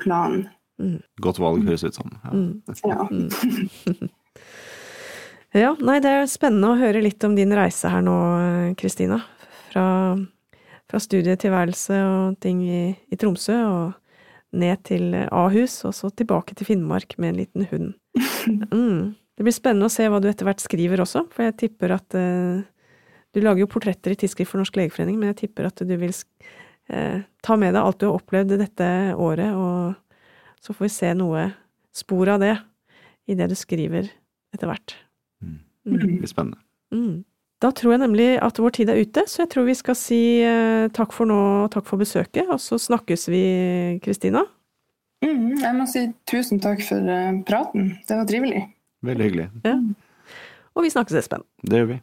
planen. 0.03 0.49
Mm. 0.79 0.99
Godt 1.23 1.41
valg, 1.43 1.65
høres 1.67 1.85
ut 1.85 1.99
som. 1.99 2.11
Ja. 2.23 2.33
Mm. 2.33 2.63
ja. 2.87 3.07
Mm. 3.11 4.11
ja. 5.65 5.73
nei, 5.83 5.99
det 6.05 6.15
er 6.15 6.31
spennende 6.31 6.73
å 6.73 6.79
høre 6.79 7.03
litt 7.03 7.25
om 7.27 7.35
din 7.39 7.55
reise 7.57 7.91
her 7.93 8.05
nå, 8.05 8.17
Kristina. 8.79 9.21
Fra, 9.69 9.87
fra 10.89 11.01
studietilværelse 11.03 12.03
og 12.07 12.39
ting 12.43 12.63
i, 12.65 12.83
i, 13.11 13.19
Tromsø, 13.21 13.59
og 13.69 14.59
ned 14.59 14.81
til 14.89 15.13
Ahus, 15.29 15.83
og 15.85 15.93
så 15.97 16.09
tilbake 16.15 16.57
til 16.57 16.71
Finnmark 16.71 17.19
med 17.21 17.35
en 17.35 17.41
liten 17.45 17.71
hund. 17.73 17.95
Mm. 18.49 19.13
Det 19.39 19.45
blir 19.47 19.55
spennende 19.55 19.87
å 19.87 19.93
se 19.93 20.07
hva 20.11 20.19
du 20.19 20.27
etter 20.27 20.47
hvert 20.49 20.63
skriver 20.63 21.03
også, 21.05 21.21
for 21.31 21.45
jeg 21.45 21.55
tipper 21.61 21.93
at 21.95 22.15
uh, 22.17 22.65
Du 23.31 23.39
lager 23.45 23.63
jo 23.63 23.69
portretter 23.71 24.15
i 24.15 24.17
Tidsskrift 24.19 24.51
for 24.51 24.59
Norsk 24.59 24.79
legeforening, 24.81 25.19
men 25.21 25.31
jeg 25.31 25.45
tipper 25.45 25.69
at 25.69 25.79
du 25.85 25.93
vil 26.01 26.11
uh, 26.11 27.21
ta 27.45 27.59
med 27.61 27.77
deg 27.77 27.79
alt 27.83 28.01
du 28.01 28.09
har 28.09 28.17
opplevd 28.19 28.57
dette 28.59 28.89
året, 29.15 29.53
og 29.53 29.95
så 30.61 30.75
får 30.75 30.89
vi 30.89 30.95
se 30.95 31.13
noe 31.17 31.49
spor 31.95 32.35
av 32.35 32.43
det 32.43 32.55
i 33.29 33.37
det 33.39 33.49
du 33.51 33.57
skriver 33.59 34.09
etter 34.55 34.71
hvert. 34.71 34.95
Mm. 35.43 35.59
Det 35.85 36.07
blir 36.07 36.31
spennende. 36.31 36.61
Mm. 36.95 37.25
Da 37.59 37.73
tror 37.75 37.97
jeg 37.97 38.03
nemlig 38.05 38.29
at 38.39 38.59
vår 38.63 38.77
tid 38.77 38.93
er 38.93 39.01
ute, 39.03 39.25
så 39.27 39.43
jeg 39.43 39.51
tror 39.51 39.67
vi 39.67 39.75
skal 39.75 39.97
si 39.99 40.21
eh, 40.47 40.87
takk 40.95 41.15
for 41.15 41.27
nå 41.27 41.39
og 41.65 41.73
takk 41.75 41.89
for 41.89 41.99
besøket, 41.99 42.47
og 42.47 42.61
så 42.63 42.79
snakkes 42.79 43.27
vi, 43.33 43.43
Kristina. 44.05 44.45
Mm, 45.25 45.57
jeg 45.59 45.75
må 45.75 45.87
si 45.91 46.05
tusen 46.31 46.63
takk 46.63 46.85
for 46.87 47.03
uh, 47.03 47.41
praten. 47.47 47.97
Det 48.07 48.21
var 48.21 48.29
trivelig. 48.31 48.63
Veldig 49.03 49.27
hyggelig. 49.27 49.49
Ja. 49.67 49.75
Og 50.79 50.87
vi 50.87 50.93
snakkes, 50.95 51.19
Espen. 51.19 51.43
Det 51.67 51.81
gjør 51.81 51.91
vi. 51.91 51.99